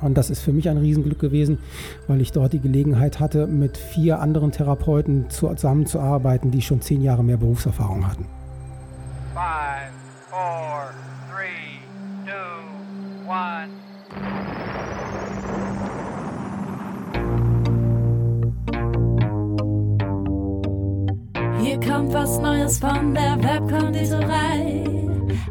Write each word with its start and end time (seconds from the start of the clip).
Und 0.00 0.16
das 0.16 0.30
ist 0.30 0.42
für 0.42 0.52
mich 0.52 0.68
ein 0.68 0.76
Riesenglück 0.76 1.18
gewesen, 1.18 1.58
weil 2.06 2.20
ich 2.20 2.32
dort 2.32 2.52
die 2.52 2.60
Gelegenheit 2.60 3.18
hatte, 3.20 3.46
mit 3.46 3.76
vier 3.76 4.20
anderen 4.20 4.52
Therapeuten 4.52 5.30
zusammenzuarbeiten, 5.30 6.50
die 6.50 6.62
schon 6.62 6.80
zehn 6.80 7.02
Jahre 7.02 7.24
mehr 7.24 7.38
Berufserfahrung 7.38 8.06
hatten. 8.06 8.26
Five, 9.34 9.92
four, 10.30 10.90
three, 11.30 11.80
two, 12.24 12.32
one. 13.28 13.68
Hier 21.62 21.80
kommt 21.80 22.12
was 22.12 22.38
Neues 22.38 22.78
von 22.78 23.14
der 23.14 23.36
Webkonditorei. 23.42 24.75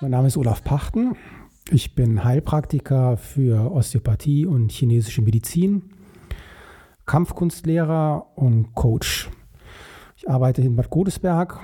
Mein 0.00 0.10
Name 0.10 0.26
ist 0.26 0.36
Olaf 0.36 0.62
Pachten. 0.64 1.16
Ich 1.70 1.94
bin 1.94 2.24
Heilpraktiker 2.24 3.16
für 3.16 3.72
Osteopathie 3.72 4.44
und 4.44 4.70
chinesische 4.70 5.22
Medizin, 5.22 5.90
Kampfkunstlehrer 7.06 8.26
und 8.34 8.74
Coach. 8.74 9.30
Ich 10.16 10.28
arbeite 10.28 10.62
in 10.62 10.76
Bad 10.76 10.90
Godesberg 10.90 11.58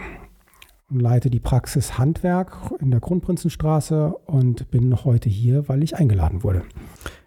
und 0.91 1.01
leite 1.01 1.31
die 1.31 1.41
Praxis 1.41 1.99
Handwerk 1.99 2.57
in 2.81 2.91
der 2.91 3.01
Kronprinzenstraße 3.01 4.15
und 4.27 4.71
bin 4.71 5.05
heute 5.05 5.29
hier, 5.29 5.69
weil 5.69 5.83
ich 5.83 5.97
eingeladen 5.97 6.43
wurde. 6.43 6.63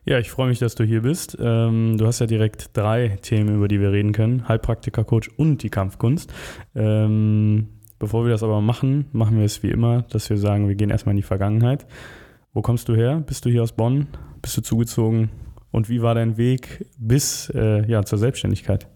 Ja, 0.06 0.20
ich 0.20 0.32
freue 0.32 0.50
mich, 0.50 0.60
dass 0.60 0.76
du 0.76 0.84
hier 0.84 1.04
bist. 1.04 1.38
Ähm, 1.40 1.98
du 1.98 2.06
hast 2.06 2.20
ja 2.20 2.26
direkt 2.26 2.76
drei 2.76 3.18
Themen, 3.22 3.56
über 3.56 3.68
die 3.68 3.80
wir 3.80 3.92
reden 3.92 4.12
können: 4.12 4.48
Heilpraktiker, 4.48 5.04
Coach 5.04 5.30
und 5.38 5.64
die 5.64 5.70
Kampfkunst. 5.70 6.34
Ähm, 6.76 7.70
Bevor 8.04 8.26
wir 8.26 8.32
das 8.32 8.44
aber 8.44 8.60
machen, 8.60 9.06
machen 9.14 9.38
wir 9.38 9.46
es 9.46 9.64
wie 9.64 9.70
immer, 9.70 10.02
dass 10.10 10.30
wir 10.30 10.36
sagen, 10.36 10.68
wir 10.68 10.76
gehen 10.76 10.90
erstmal 10.90 11.14
in 11.14 11.22
die 11.22 11.24
Vergangenheit. 11.24 11.86
Wo 12.52 12.62
kommst 12.62 12.90
du 12.90 12.96
her? 12.96 13.24
Bist 13.26 13.46
du 13.46 13.50
hier 13.50 13.64
aus 13.64 13.72
Bonn? 13.72 14.08
Bist 14.42 14.58
du 14.58 14.62
zugezogen? 14.62 15.30
Und 15.72 15.88
wie 15.88 16.02
war 16.02 16.14
dein 16.14 16.36
Weg 16.36 16.86
bis 17.00 17.50
äh, 17.56 17.90
ja, 17.90 18.04
zur 18.04 18.18
Selbstständigkeit? 18.18 18.90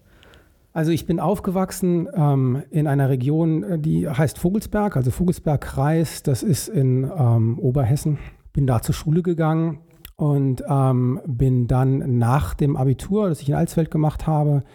Also 0.73 0.91
ich 0.91 1.05
bin 1.05 1.21
aufgewachsen 1.21 2.09
ähm, 2.13 2.63
in 2.69 2.85
einer 2.85 3.07
Region, 3.07 3.63
äh, 3.63 3.79
die 3.79 4.09
heißt 4.09 4.39
Vogelsberg, 4.39 4.97
also 4.97 5.09
Vogelsbergkreis, 5.09 6.21
das 6.23 6.43
ist 6.43 6.67
in 6.67 7.09
ähm, 7.17 7.59
Oberhessen. 7.59 8.17
Bin 8.51 8.67
da 8.67 8.81
zur 8.81 8.93
Schule 8.93 9.23
gegangen 9.23 9.79
und 10.17 10.65
ähm, 10.67 11.21
bin 11.25 11.67
dann 11.67 12.17
nach 12.17 12.55
dem 12.55 12.75
Abitur, 12.75 13.29
das 13.29 13.41
ich 13.41 13.47
in 13.47 13.55
Alsfeld 13.55 13.89
gemacht 13.89 14.27
habe, 14.27 14.65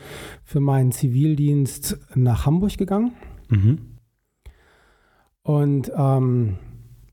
für 0.43 0.61
meinen 0.61 0.91
Zivildienst 0.91 1.99
nach 2.15 2.47
Hamburg 2.47 2.79
gegangen. 2.79 3.13
Mhm. 3.51 3.92
Und 5.43 5.91
ähm, 5.97 6.59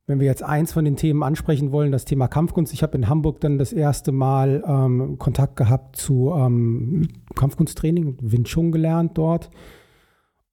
wenn 0.09 0.19
wir 0.19 0.25
jetzt 0.25 0.43
eins 0.43 0.73
von 0.73 0.85
den 0.85 0.95
Themen 0.95 1.21
ansprechen 1.21 1.71
wollen, 1.71 1.91
das 1.91 2.03
Thema 2.03 2.27
Kampfkunst. 2.27 2.73
Ich 2.73 2.81
habe 2.81 2.97
in 2.97 3.07
Hamburg 3.07 3.41
dann 3.41 3.59
das 3.59 3.71
erste 3.71 4.11
Mal 4.11 4.63
ähm, 4.67 5.19
Kontakt 5.19 5.55
gehabt 5.55 5.97
zu 5.97 6.33
ähm, 6.35 7.07
Kampfkunsttraining, 7.35 8.17
Wing 8.19 8.43
Chun 8.43 8.71
gelernt 8.71 9.19
dort 9.19 9.51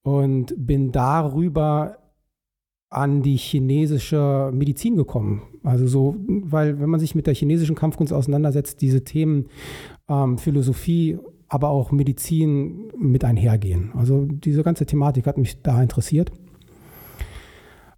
und 0.03 0.53
bin 0.55 0.91
darüber 0.91 1.97
an 2.89 3.23
die 3.23 3.35
chinesische 3.35 4.51
Medizin 4.53 4.95
gekommen. 4.95 5.41
Also 5.63 5.87
so, 5.87 6.15
weil 6.27 6.79
wenn 6.79 6.89
man 6.89 6.99
sich 6.99 7.15
mit 7.15 7.25
der 7.25 7.33
chinesischen 7.33 7.75
Kampfkunst 7.75 8.13
auseinandersetzt, 8.13 8.79
diese 8.81 9.03
Themen 9.03 9.47
ähm, 10.07 10.37
Philosophie, 10.37 11.17
aber 11.49 11.69
auch 11.69 11.91
Medizin 11.91 12.91
mit 12.97 13.23
einhergehen. 13.23 13.91
Also 13.95 14.25
diese 14.25 14.61
ganze 14.61 14.85
Thematik 14.85 15.25
hat 15.25 15.39
mich 15.39 15.63
da 15.63 15.81
interessiert. 15.81 16.31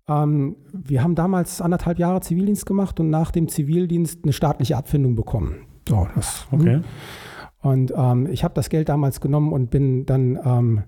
Ähm, 0.09 0.55
wir 0.73 1.03
haben 1.03 1.15
damals 1.15 1.61
anderthalb 1.61 1.99
Jahre 1.99 2.21
Zivildienst 2.21 2.65
gemacht 2.65 2.99
und 2.99 3.09
nach 3.09 3.31
dem 3.31 3.47
Zivildienst 3.47 4.23
eine 4.23 4.33
staatliche 4.33 4.75
Abfindung 4.75 5.15
bekommen. 5.15 5.67
So, 5.87 6.07
das, 6.15 6.47
hm. 6.51 6.59
okay. 6.59 6.81
Und 7.61 7.93
ähm, 7.95 8.27
ich 8.31 8.43
habe 8.43 8.53
das 8.53 8.69
Geld 8.69 8.89
damals 8.89 9.21
genommen 9.21 9.53
und 9.53 9.69
bin 9.69 10.05
dann 10.05 10.39
ähm, 10.43 10.83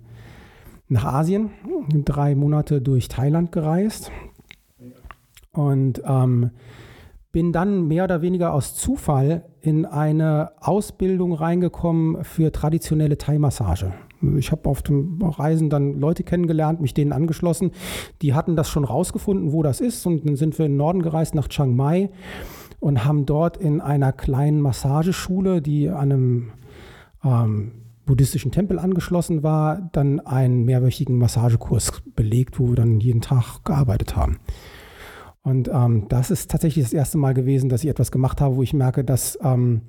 nach 0.88 1.06
Asien, 1.06 1.52
drei 1.90 2.36
Monate 2.36 2.82
durch 2.82 3.08
Thailand 3.08 3.52
gereist. 3.52 4.12
Und 5.52 6.02
ähm, 6.06 6.52
bin 7.32 7.52
dann 7.52 7.88
mehr 7.88 8.06
oder 8.06 8.22
weniger 8.22 8.54
aus 8.54 8.76
Zufall 8.76 9.46
in 9.62 9.86
eine 9.86 10.52
Ausbildung 10.60 11.34
reingekommen 11.34 12.24
für 12.24 12.52
traditionelle 12.52 13.18
Thai-Massage. 13.18 13.94
Ich 14.38 14.52
habe 14.52 14.70
auf 14.70 14.82
dem 14.82 15.22
Reisen 15.22 15.70
dann 15.70 16.00
Leute 16.00 16.24
kennengelernt, 16.24 16.82
mich 16.82 16.94
denen 16.94 17.12
angeschlossen. 17.14 17.72
Die 18.22 18.34
hatten 18.34 18.56
das 18.56 18.70
schon 18.70 18.84
rausgefunden, 18.84 19.52
wo 19.52 19.64
das 19.64 19.82
ist. 19.82 20.06
Und 20.06 20.28
dann 20.28 20.36
sind 20.36 20.58
wir 20.58 20.66
in 20.66 20.74
den 20.74 20.78
Norden 20.78 21.02
gereist 21.02 21.36
nach 21.36 21.48
Chiang 21.48 21.76
Mai 21.76 22.10
und 22.80 23.06
haben 23.06 23.26
dort 23.26 23.58
in 23.58 23.82
einer 23.82 24.12
kleinen 24.12 24.62
Massageschule, 24.62 25.62
die 25.62 25.90
an 25.90 26.12
einem 26.12 26.52
ähm, 27.24 27.72
buddhistischen 28.06 28.52
Tempel 28.52 28.80
angeschlossen 28.80 29.44
war, 29.44 29.90
dann 29.94 30.20
einen 30.20 30.66
mehrwöchigen 30.66 31.18
Massagekurs 31.18 32.02
belegt, 32.16 32.60
wo 32.60 32.70
wir 32.70 32.76
dann 32.76 33.00
jeden 33.00 33.22
Tag 33.22 33.64
gearbeitet 33.64 34.16
haben. 34.16 34.40
Und 35.44 35.70
ähm, 35.74 36.08
das 36.10 36.30
ist 36.30 36.52
tatsächlich 36.52 36.86
das 36.86 36.94
erste 36.94 37.18
Mal 37.18 37.34
gewesen, 37.34 37.70
dass 37.70 37.84
ich 37.84 37.90
etwas 37.90 38.12
gemacht 38.12 38.42
habe, 38.42 38.56
wo 38.56 38.64
ich 38.64 38.74
merke, 38.74 39.04
das 39.04 39.40
ähm, 39.44 39.82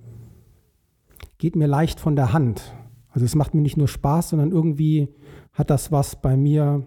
geht 1.39 1.57
mir 1.57 1.67
leicht 1.67 2.01
von 2.01 2.17
der 2.17 2.33
Hand. 2.33 2.75
Also 3.13 3.25
es 3.25 3.35
macht 3.35 3.55
mir 3.55 3.61
nicht 3.61 3.77
nur 3.77 3.89
Spaß, 3.89 4.31
sondern 4.31 4.51
irgendwie 4.51 5.09
hat 5.53 5.71
das 5.71 5.93
was 5.93 6.21
bei 6.21 6.37
mir 6.37 6.87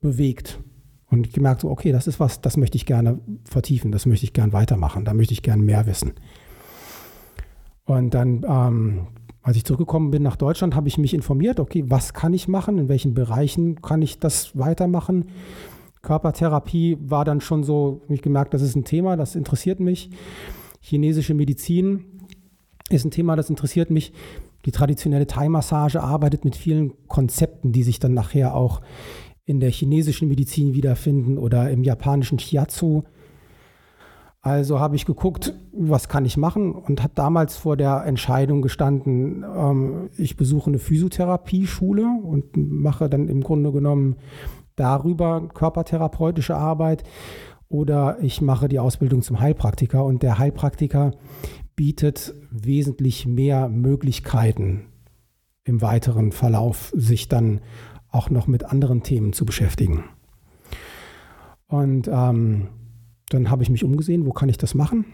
bewegt. 0.00 0.60
Und 1.10 1.26
ich 1.26 1.32
gemerkt 1.32 1.62
so, 1.62 1.70
okay, 1.70 1.92
das 1.92 2.06
ist 2.06 2.20
was, 2.20 2.40
das 2.40 2.56
möchte 2.56 2.76
ich 2.76 2.84
gerne 2.84 3.20
vertiefen, 3.44 3.92
das 3.92 4.04
möchte 4.04 4.24
ich 4.24 4.32
gerne 4.32 4.52
weitermachen, 4.52 5.04
da 5.04 5.14
möchte 5.14 5.32
ich 5.32 5.42
gerne 5.42 5.62
mehr 5.62 5.86
wissen. 5.86 6.12
Und 7.84 8.12
dann, 8.12 8.44
ähm, 8.46 9.06
als 9.40 9.56
ich 9.56 9.64
zurückgekommen 9.64 10.10
bin 10.10 10.22
nach 10.22 10.36
Deutschland, 10.36 10.74
habe 10.74 10.88
ich 10.88 10.98
mich 10.98 11.14
informiert, 11.14 11.60
okay, 11.60 11.84
was 11.86 12.12
kann 12.12 12.34
ich 12.34 12.48
machen, 12.48 12.76
in 12.76 12.88
welchen 12.88 13.14
Bereichen 13.14 13.80
kann 13.80 14.02
ich 14.02 14.18
das 14.18 14.58
weitermachen. 14.58 15.26
Körpertherapie 16.02 16.98
war 17.00 17.24
dann 17.24 17.40
schon 17.40 17.64
so, 17.64 18.02
ich 18.08 18.20
gemerkt, 18.20 18.52
das 18.52 18.60
ist 18.60 18.76
ein 18.76 18.84
Thema, 18.84 19.16
das 19.16 19.34
interessiert 19.34 19.80
mich. 19.80 20.10
Chinesische 20.80 21.32
Medizin 21.32 22.04
ist 22.90 23.06
ein 23.06 23.10
Thema, 23.10 23.36
das 23.36 23.48
interessiert 23.48 23.90
mich. 23.90 24.12
Die 24.64 24.72
traditionelle 24.72 25.26
Thai-Massage 25.26 26.02
arbeitet 26.02 26.44
mit 26.44 26.56
vielen 26.56 26.92
Konzepten, 27.06 27.72
die 27.72 27.82
sich 27.82 28.00
dann 28.00 28.14
nachher 28.14 28.54
auch 28.54 28.80
in 29.44 29.60
der 29.60 29.70
chinesischen 29.70 30.28
Medizin 30.28 30.74
wiederfinden 30.74 31.38
oder 31.38 31.70
im 31.70 31.82
japanischen 31.82 32.38
Shiatsu. 32.38 33.04
Also 34.40 34.78
habe 34.78 34.96
ich 34.96 35.04
geguckt, 35.04 35.54
was 35.72 36.08
kann 36.08 36.24
ich 36.24 36.36
machen 36.36 36.72
und 36.72 37.02
habe 37.02 37.12
damals 37.14 37.56
vor 37.56 37.76
der 37.76 38.04
Entscheidung 38.04 38.62
gestanden, 38.62 39.44
ähm, 39.44 40.10
ich 40.16 40.36
besuche 40.36 40.70
eine 40.70 40.78
Physiotherapie-Schule 40.78 42.06
und 42.22 42.56
mache 42.56 43.08
dann 43.08 43.28
im 43.28 43.42
Grunde 43.42 43.72
genommen 43.72 44.16
darüber 44.76 45.48
körpertherapeutische 45.48 46.56
Arbeit 46.56 47.02
oder 47.68 48.18
ich 48.22 48.40
mache 48.40 48.68
die 48.68 48.78
Ausbildung 48.78 49.22
zum 49.22 49.40
Heilpraktiker 49.40 50.04
und 50.04 50.22
der 50.22 50.38
Heilpraktiker 50.38 51.12
bietet 51.78 52.34
wesentlich 52.50 53.24
mehr 53.24 53.68
Möglichkeiten 53.68 54.86
im 55.62 55.80
weiteren 55.80 56.32
Verlauf, 56.32 56.92
sich 56.96 57.28
dann 57.28 57.60
auch 58.10 58.30
noch 58.30 58.48
mit 58.48 58.64
anderen 58.64 59.04
Themen 59.04 59.32
zu 59.32 59.46
beschäftigen. 59.46 60.02
Und 61.68 62.08
ähm, 62.08 62.66
dann 63.28 63.48
habe 63.48 63.62
ich 63.62 63.70
mich 63.70 63.84
umgesehen, 63.84 64.26
wo 64.26 64.32
kann 64.32 64.48
ich 64.48 64.58
das 64.58 64.74
machen? 64.74 65.04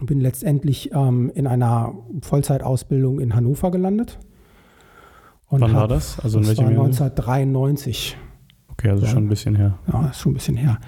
Bin 0.00 0.18
letztendlich 0.18 0.92
ähm, 0.94 1.30
in 1.34 1.46
einer 1.46 1.92
Vollzeitausbildung 2.22 3.20
in 3.20 3.34
Hannover 3.34 3.70
gelandet. 3.70 4.18
Und 5.44 5.60
Wann 5.60 5.74
hab, 5.74 5.80
war 5.80 5.88
das? 5.88 6.18
Also 6.20 6.38
in 6.38 6.46
das 6.46 6.56
war 6.56 6.68
1993. 6.68 8.16
Okay, 8.68 8.88
also 8.88 9.04
ja. 9.04 9.12
schon 9.12 9.24
ein 9.24 9.28
bisschen 9.28 9.56
her. 9.56 9.78
Ja, 9.92 10.06
ist 10.06 10.20
schon 10.20 10.32
ein 10.32 10.36
bisschen 10.36 10.56
her. 10.56 10.80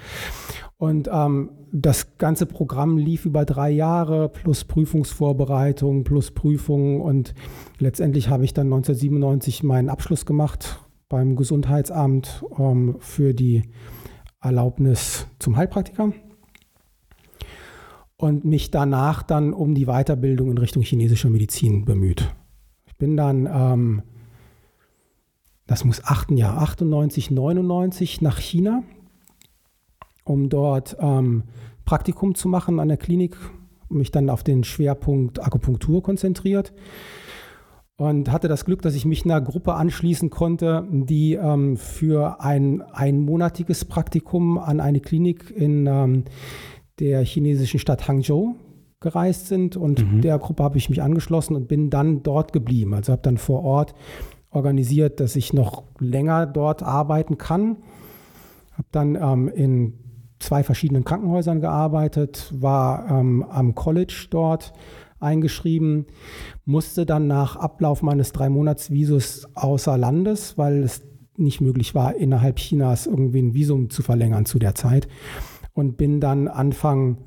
Und 0.77 1.07
ähm, 1.13 1.51
das 1.75 2.19
ganze 2.19 2.45
Programm 2.45 2.99
lief 2.99 3.25
über 3.25 3.45
drei 3.45 3.71
Jahre 3.71 4.29
plus 4.29 4.63
Prüfungsvorbereitung 4.63 6.03
plus 6.03 6.29
Prüfungen 6.29 7.01
und 7.01 7.33
letztendlich 7.79 8.29
habe 8.29 8.45
ich 8.45 8.53
dann 8.53 8.67
1997 8.67 9.63
meinen 9.63 9.89
Abschluss 9.89 10.27
gemacht 10.27 10.79
beim 11.09 11.35
Gesundheitsamt 11.35 12.45
ähm, 12.59 12.97
für 12.99 13.33
die 13.33 13.63
Erlaubnis 14.39 15.25
zum 15.39 15.57
Heilpraktiker. 15.57 16.13
und 18.17 18.45
mich 18.45 18.69
danach 18.69 19.23
dann 19.23 19.51
um 19.51 19.73
die 19.73 19.85
Weiterbildung 19.85 20.51
in 20.51 20.57
Richtung 20.59 20.83
chinesischer 20.83 21.29
Medizin 21.29 21.85
bemüht. 21.85 22.33
Ich 22.85 22.95
bin 22.97 23.17
dann, 23.17 23.49
ähm, 23.51 24.03
das 25.65 25.83
muss 25.83 26.03
achten 26.05 26.37
Jahr, 26.37 26.59
98, 26.61 27.31
99 27.31 28.21
nach 28.21 28.37
China, 28.37 28.83
um 30.23 30.49
dort 30.49 30.97
ähm, 30.99 31.43
Praktikum 31.85 32.35
zu 32.35 32.47
machen 32.47 32.79
an 32.79 32.87
der 32.87 32.97
Klinik, 32.97 33.37
mich 33.89 34.11
dann 34.11 34.29
auf 34.29 34.43
den 34.43 34.63
Schwerpunkt 34.63 35.43
Akupunktur 35.43 36.01
konzentriert 36.01 36.73
und 37.95 38.31
hatte 38.31 38.47
das 38.47 38.65
Glück, 38.65 38.81
dass 38.81 38.95
ich 38.95 39.05
mich 39.05 39.23
einer 39.23 39.41
Gruppe 39.41 39.75
anschließen 39.75 40.29
konnte, 40.29 40.87
die 40.91 41.35
ähm, 41.35 41.77
für 41.77 42.41
ein 42.41 42.81
einmonatiges 42.81 43.85
Praktikum 43.85 44.57
an 44.57 44.79
eine 44.79 44.99
Klinik 44.99 45.51
in 45.55 45.85
ähm, 45.87 46.23
der 46.99 47.23
chinesischen 47.23 47.79
Stadt 47.79 48.07
Hangzhou 48.07 48.55
gereist 48.99 49.47
sind 49.47 49.75
und 49.75 50.05
mhm. 50.05 50.21
der 50.21 50.39
Gruppe 50.39 50.63
habe 50.63 50.77
ich 50.77 50.89
mich 50.89 51.01
angeschlossen 51.01 51.55
und 51.55 51.67
bin 51.67 51.89
dann 51.89 52.23
dort 52.23 52.53
geblieben. 52.53 52.93
Also 52.93 53.11
habe 53.11 53.21
dann 53.21 53.37
vor 53.37 53.63
Ort 53.63 53.93
organisiert, 54.49 55.19
dass 55.19 55.35
ich 55.35 55.53
noch 55.53 55.83
länger 55.99 56.45
dort 56.45 56.83
arbeiten 56.83 57.37
kann. 57.37 57.77
Habe 58.73 58.87
dann 58.91 59.15
ähm, 59.15 59.47
in 59.49 59.93
zwei 60.43 60.63
verschiedenen 60.63 61.03
Krankenhäusern 61.03 61.61
gearbeitet, 61.61 62.53
war 62.55 63.09
ähm, 63.09 63.43
am 63.43 63.75
College 63.75 64.27
dort 64.29 64.73
eingeschrieben, 65.19 66.05
musste 66.65 67.05
dann 67.05 67.27
nach 67.27 67.55
Ablauf 67.55 68.01
meines 68.01 68.31
drei 68.33 68.49
Monats 68.49 68.91
Visus 68.91 69.47
außer 69.55 69.97
Landes, 69.97 70.57
weil 70.57 70.83
es 70.83 71.03
nicht 71.37 71.61
möglich 71.61 71.95
war, 71.95 72.15
innerhalb 72.15 72.57
Chinas 72.57 73.07
irgendwie 73.07 73.41
ein 73.41 73.53
Visum 73.53 73.89
zu 73.89 74.03
verlängern 74.03 74.45
zu 74.45 74.59
der 74.59 74.75
Zeit 74.75 75.07
und 75.73 75.97
bin 75.97 76.19
dann 76.19 76.47
Anfang 76.47 77.17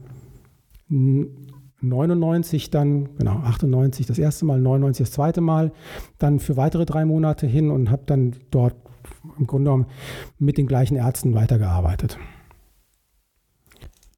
99 0.89 2.71
dann, 2.71 3.17
genau, 3.17 3.39
98 3.39 4.07
das 4.07 4.19
erste 4.19 4.45
Mal, 4.45 4.61
99 4.61 5.07
das 5.07 5.13
zweite 5.13 5.41
Mal, 5.41 5.73
dann 6.19 6.39
für 6.39 6.57
weitere 6.57 6.87
drei 6.87 7.05
Monate 7.05 7.47
hin 7.47 7.71
und 7.71 7.91
habe 7.91 8.03
dann 8.07 8.37
dort 8.51 8.77
im 9.39 9.47
Grunde 9.47 9.71
genommen 9.71 9.87
mit 10.39 10.59
den 10.59 10.67
gleichen 10.67 10.97
Ärzten 10.97 11.35
weitergearbeitet. 11.35 12.19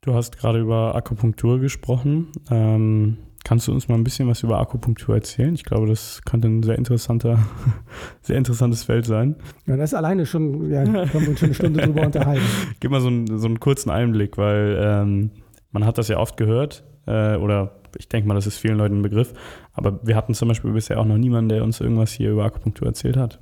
Du 0.01 0.15
hast 0.15 0.39
gerade 0.39 0.61
über 0.61 0.95
Akupunktur 0.95 1.59
gesprochen. 1.59 2.29
Ähm, 2.51 3.19
kannst 3.45 3.67
du 3.67 3.73
uns 3.73 3.89
mal 3.89 3.97
ein 3.97 4.05
bisschen 4.05 4.29
was 4.29 4.43
über 4.43 4.61
Akupunktur 4.61 5.17
erzählen? 5.17 5.55
Ich 5.55 5.65
glaube, 5.65 5.89
das 5.89 6.23
könnte 6.25 6.49
ein 6.49 6.63
sehr 6.63 6.79
interessanter, 6.79 7.39
sehr 8.21 8.37
interessantes 8.37 8.85
Feld 8.85 9.07
sein. 9.07 9.37
Ja, 9.67 9.77
das 9.77 9.91
ist 9.91 9.95
alleine 9.95 10.25
schon, 10.25 10.71
ja, 10.71 10.85
können 10.85 11.11
wir 11.13 11.29
uns 11.31 11.41
schon 11.41 11.49
eine 11.49 11.55
Stunde 11.55 11.81
drüber 11.83 12.03
unterhalten. 12.07 12.45
Gib 12.81 12.93
mal 12.93 13.01
so 13.01 13.09
einen, 13.09 13.39
so 13.39 13.47
einen 13.47 13.59
kurzen 13.59 13.91
Einblick, 13.91 14.39
weil 14.39 14.79
ähm, 14.81 15.31
man 15.73 15.85
hat 15.85 15.99
das 15.99 16.09
ja 16.09 16.19
oft 16.19 16.37
gehört, 16.37 16.85
äh, 17.07 17.37
oder 17.37 17.81
ich 17.99 18.09
denke 18.09 18.29
mal, 18.29 18.35
das 18.35 18.47
ist 18.47 18.59
vielen 18.59 18.79
Leuten 18.79 18.99
ein 18.99 19.03
Begriff, 19.03 19.33
aber 19.73 19.99
wir 20.07 20.15
hatten 20.15 20.35
zum 20.35 20.47
Beispiel 20.47 20.73
bisher 20.73 21.01
auch 21.01 21.07
noch 21.07 21.19
niemanden, 21.19 21.49
der 21.49 21.65
uns 21.65 21.81
irgendwas 21.81 22.13
hier 22.13 22.31
über 22.31 22.45
Akupunktur 22.45 22.87
erzählt 22.87 23.17
hat. 23.17 23.41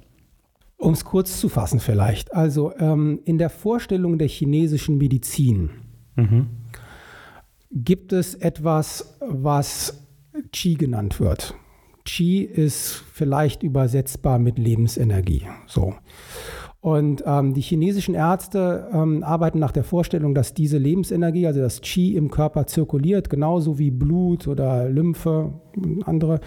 Um 0.79 0.93
es 0.93 1.05
kurz 1.05 1.39
zu 1.39 1.49
fassen 1.49 1.81
vielleicht. 1.81 2.33
Also 2.35 2.73
ähm, 2.79 3.21
in 3.25 3.39
der 3.39 3.51
Vorstellung 3.51 4.19
der 4.19 4.29
chinesischen 4.29 4.99
Medizin 4.99 5.71
mhm. 6.17 6.49
gibt 7.71 8.13
es 8.13 8.35
etwas, 8.35 9.19
was 9.21 10.07
Qi 10.53 10.75
genannt 10.75 11.21
wird. 11.21 11.55
Qi 12.05 12.43
ist 12.43 13.05
vielleicht 13.13 13.63
übersetzbar 13.63 14.39
mit 14.39 14.59
Lebensenergie. 14.59 15.43
So. 15.67 15.95
Und 16.81 17.25
ähm, 17.27 17.53
die 17.53 17.63
chinesischen 17.63 18.15
Ärzte 18.15 18.89
ähm, 18.93 19.25
arbeiten 19.25 19.59
nach 19.59 19.73
der 19.73 19.83
Vorstellung, 19.83 20.35
dass 20.35 20.55
diese 20.55 20.79
Lebensenergie, 20.79 21.47
also 21.47 21.61
das 21.61 21.81
Qi 21.81 22.15
im 22.15 22.31
Körper 22.31 22.67
zirkuliert, 22.69 23.29
genauso 23.29 23.79
wie 23.79 23.91
Blut 23.91 24.47
oder 24.47 24.89
Lymphe 24.89 25.53
und 25.75 26.07
andere 26.07 26.41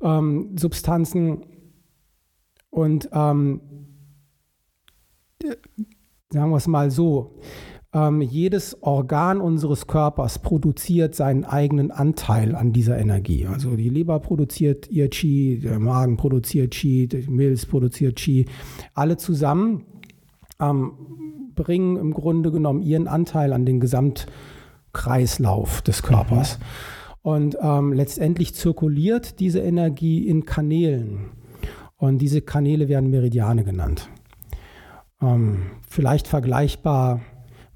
ähm, 0.00 0.56
Substanzen. 0.58 1.42
Und 2.70 3.10
ähm, 3.12 3.60
sagen 6.30 6.50
wir 6.50 6.56
es 6.56 6.66
mal 6.66 6.90
so, 6.90 7.38
ähm, 7.92 8.20
jedes 8.20 8.82
Organ 8.82 9.40
unseres 9.40 9.86
Körpers 9.86 10.40
produziert 10.40 11.14
seinen 11.14 11.44
eigenen 11.44 11.90
Anteil 11.90 12.54
an 12.54 12.72
dieser 12.72 12.98
Energie. 12.98 13.46
Also 13.46 13.76
die 13.76 13.88
Leber 13.88 14.20
produziert 14.20 14.90
ihr 14.90 15.08
Qi, 15.08 15.60
der 15.60 15.78
Magen 15.78 16.16
produziert 16.16 16.72
Qi, 16.72 17.08
die 17.08 17.28
Milz 17.28 17.66
produziert 17.66 18.16
Qi. 18.16 18.46
Alle 18.94 19.16
zusammen 19.16 19.84
ähm, 20.60 20.92
bringen 21.54 21.96
im 21.96 22.12
Grunde 22.12 22.52
genommen 22.52 22.82
ihren 22.82 23.08
Anteil 23.08 23.52
an 23.52 23.64
den 23.64 23.80
Gesamtkreislauf 23.80 25.82
des 25.82 26.02
Körpers. 26.02 26.58
Mhm. 26.58 26.64
Und 27.22 27.58
ähm, 27.60 27.92
letztendlich 27.92 28.54
zirkuliert 28.54 29.40
diese 29.40 29.58
Energie 29.58 30.28
in 30.28 30.44
Kanälen. 30.44 31.30
Und 31.96 32.18
diese 32.18 32.40
Kanäle 32.40 32.88
werden 32.88 33.10
Meridiane 33.10 33.64
genannt. 33.64 34.08
Ähm, 35.20 35.62
vielleicht 35.88 36.28
vergleichbar 36.28 37.20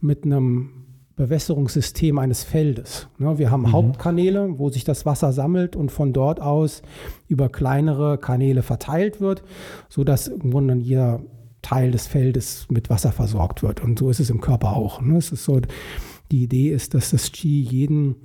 mit 0.00 0.24
einem 0.24 0.80
Bewässerungssystem 1.16 2.18
eines 2.18 2.44
Feldes. 2.44 3.08
Ne, 3.18 3.38
wir 3.38 3.50
haben 3.50 3.64
mhm. 3.64 3.72
Hauptkanäle, 3.72 4.58
wo 4.58 4.70
sich 4.70 4.84
das 4.84 5.04
Wasser 5.04 5.32
sammelt 5.32 5.76
und 5.76 5.92
von 5.92 6.12
dort 6.14 6.40
aus 6.40 6.82
über 7.28 7.50
kleinere 7.50 8.16
Kanäle 8.16 8.62
verteilt 8.62 9.20
wird, 9.20 9.42
sodass 9.90 10.28
im 10.28 10.50
Grunde 10.50 10.74
jeder 10.76 11.20
Teil 11.60 11.90
des 11.90 12.06
Feldes 12.06 12.66
mit 12.70 12.88
Wasser 12.88 13.12
versorgt 13.12 13.62
wird. 13.62 13.82
Und 13.82 13.98
so 13.98 14.08
ist 14.08 14.20
es 14.20 14.30
im 14.30 14.40
Körper 14.40 14.74
auch. 14.74 15.02
Ne. 15.02 15.18
Es 15.18 15.30
ist 15.30 15.44
so, 15.44 15.60
die 16.30 16.44
Idee 16.44 16.70
ist, 16.70 16.94
dass 16.94 17.10
das 17.10 17.32
Qi 17.32 17.60
jeden 17.60 18.16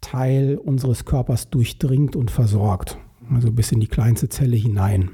Teil 0.00 0.56
unseres 0.56 1.04
Körpers 1.04 1.50
durchdringt 1.50 2.14
und 2.14 2.30
versorgt. 2.30 2.96
Also 3.34 3.50
bis 3.50 3.72
in 3.72 3.80
die 3.80 3.88
kleinste 3.88 4.28
Zelle 4.28 4.56
hinein. 4.56 5.10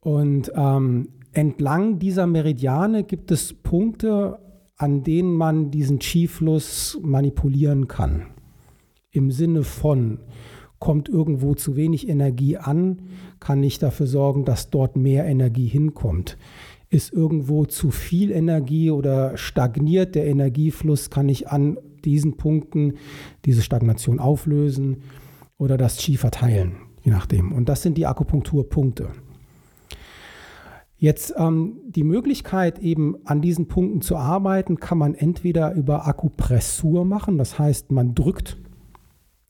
Und 0.00 0.52
ähm, 0.54 1.08
entlang 1.34 1.98
dieser 1.98 2.26
Meridiane 2.26 3.04
gibt 3.04 3.30
es 3.30 3.52
Punkte, 3.52 4.38
an 4.76 5.02
denen 5.02 5.34
man 5.34 5.70
diesen 5.70 5.98
Qi-Fluss 5.98 6.98
manipulieren 7.02 7.88
kann. 7.88 8.26
Im 9.10 9.30
Sinne 9.30 9.62
von, 9.62 10.20
kommt 10.78 11.08
irgendwo 11.08 11.54
zu 11.54 11.76
wenig 11.76 12.08
Energie 12.08 12.56
an, 12.56 13.02
kann 13.40 13.62
ich 13.62 13.78
dafür 13.78 14.06
sorgen, 14.06 14.44
dass 14.44 14.70
dort 14.70 14.96
mehr 14.96 15.24
Energie 15.24 15.68
hinkommt. 15.68 16.36
Ist 16.90 17.12
irgendwo 17.12 17.64
zu 17.64 17.90
viel 17.90 18.30
Energie 18.30 18.90
oder 18.90 19.36
stagniert 19.36 20.14
der 20.14 20.26
Energiefluss, 20.26 21.10
kann 21.10 21.28
ich 21.28 21.48
an 21.48 21.78
diesen 22.04 22.36
Punkten 22.36 22.94
diese 23.44 23.62
Stagnation 23.62 24.18
auflösen 24.18 24.98
oder 25.56 25.76
das 25.76 25.96
Qi 25.96 26.16
verteilen, 26.16 26.76
je 27.02 27.12
nachdem. 27.12 27.52
Und 27.52 27.68
das 27.68 27.82
sind 27.82 27.96
die 27.96 28.06
Akupunkturpunkte. 28.06 29.08
Jetzt 30.96 31.34
ähm, 31.36 31.80
die 31.88 32.04
Möglichkeit, 32.04 32.78
eben 32.78 33.16
an 33.24 33.42
diesen 33.42 33.68
Punkten 33.68 34.00
zu 34.00 34.16
arbeiten, 34.16 34.78
kann 34.78 34.98
man 34.98 35.14
entweder 35.14 35.74
über 35.74 36.06
Akupressur 36.06 37.04
machen, 37.04 37.36
das 37.36 37.58
heißt, 37.58 37.92
man 37.92 38.14
drückt 38.14 38.56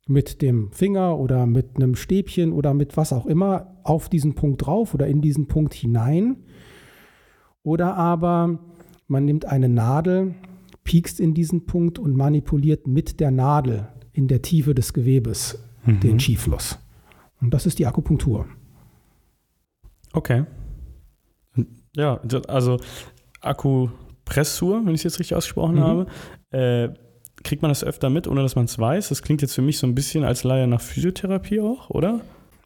mit 0.07 0.43
dem 0.43 0.71
Finger 0.73 1.19
oder 1.19 1.47
mit 1.47 1.77
einem 1.77 1.95
Stäbchen 1.95 2.53
oder 2.53 2.75
mit 2.75 2.97
was 2.97 3.13
auch 3.13 3.27
immer 3.27 3.79
auf 3.85 4.09
diesen 4.09 4.35
Punkt 4.35 4.67
drauf 4.67 4.95
oder 4.95 5.07
in 5.07 5.23
diesen 5.23 5.47
Punkt 5.47 5.73
hinein. 5.75 6.37
Oder 7.63 7.97
aber 7.97 8.59
man 9.09 9.25
nimmt 9.25 9.47
eine 9.47 9.69
Nadel, 9.69 10.35
piekst 10.85 11.21
in 11.21 11.33
diesen 11.33 11.65
Punkt 11.65 11.99
und 11.99 12.15
manipuliert 12.17 12.87
mit 12.87 13.21
der 13.21 13.31
Nadel 13.31 13.89
in 14.13 14.29
der 14.29 14.43
Tiefe 14.43 14.75
des 14.75 14.93
Gewebes 14.93 15.65
mhm. 15.87 16.01
den 16.01 16.21
Skifluss. 16.21 16.79
Und 17.41 17.53
das 17.55 17.67
ist 17.67 17.79
die 17.79 17.87
Akupunktur. 17.87 18.47
Okay. 20.13 20.45
Ja, 21.97 22.21
also 22.49 22.79
Akupressur, 23.41 24.85
wenn 24.85 24.95
ich 24.95 25.01
es 25.01 25.05
jetzt 25.05 25.19
richtig 25.19 25.37
ausgesprochen 25.37 25.77
mhm. 25.77 25.81
habe. 25.81 26.07
Äh, 26.51 26.89
kriegt 27.43 27.63
man 27.63 27.71
das 27.71 27.85
öfter 27.85 28.11
mit, 28.11 28.27
ohne 28.27 28.43
dass 28.43 28.57
man 28.57 28.65
es 28.65 28.79
weiß? 28.79 29.11
Das 29.11 29.23
klingt 29.23 29.43
jetzt 29.43 29.55
für 29.55 29.63
mich 29.63 29.79
so 29.79 29.87
ein 29.87 29.95
bisschen 29.95 30.25
als 30.25 30.45
Laie 30.45 30.67
nach 30.67 30.81
Physiotherapie 30.81 31.61
auch, 31.61 31.91
oder? 31.91 32.21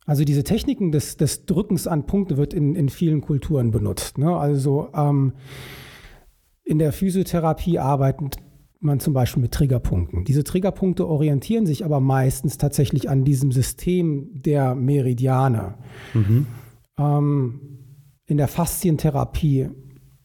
Also 0.06 0.24
diese 0.24 0.44
Techniken 0.44 0.90
des, 0.92 1.16
des 1.16 1.44
Drückens 1.44 1.86
an 1.86 2.06
Punkte 2.06 2.36
wird 2.38 2.54
in, 2.54 2.74
in 2.74 2.88
vielen 2.88 3.20
Kulturen 3.20 3.70
benutzt. 3.70 4.16
Ne? 4.16 4.34
Also 4.34 4.88
ähm, 4.94 5.34
in 6.64 6.78
der 6.78 6.92
Physiotherapie 6.92 7.78
arbeitet 7.78 8.36
man 8.80 9.00
zum 9.00 9.12
Beispiel 9.12 9.42
mit 9.42 9.52
Triggerpunkten. 9.52 10.24
Diese 10.24 10.44
Triggerpunkte 10.44 11.06
orientieren 11.06 11.66
sich 11.66 11.84
aber 11.84 12.00
meistens 12.00 12.58
tatsächlich 12.58 13.10
an 13.10 13.24
diesem 13.24 13.52
System 13.52 14.30
der 14.32 14.74
Meridiane. 14.74 15.74
Mhm. 16.14 16.46
Ähm, 16.98 17.77
in 18.28 18.36
der 18.36 18.46
Faszientherapie 18.46 19.70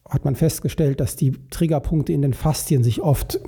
hat 0.08 0.26
man 0.26 0.36
festgestellt, 0.36 1.00
dass 1.00 1.16
die 1.16 1.32
Triggerpunkte 1.50 2.14
in 2.14 2.22
den 2.22 2.34
Faszien 2.34 2.84
sich 2.84 3.02
oft 3.02 3.40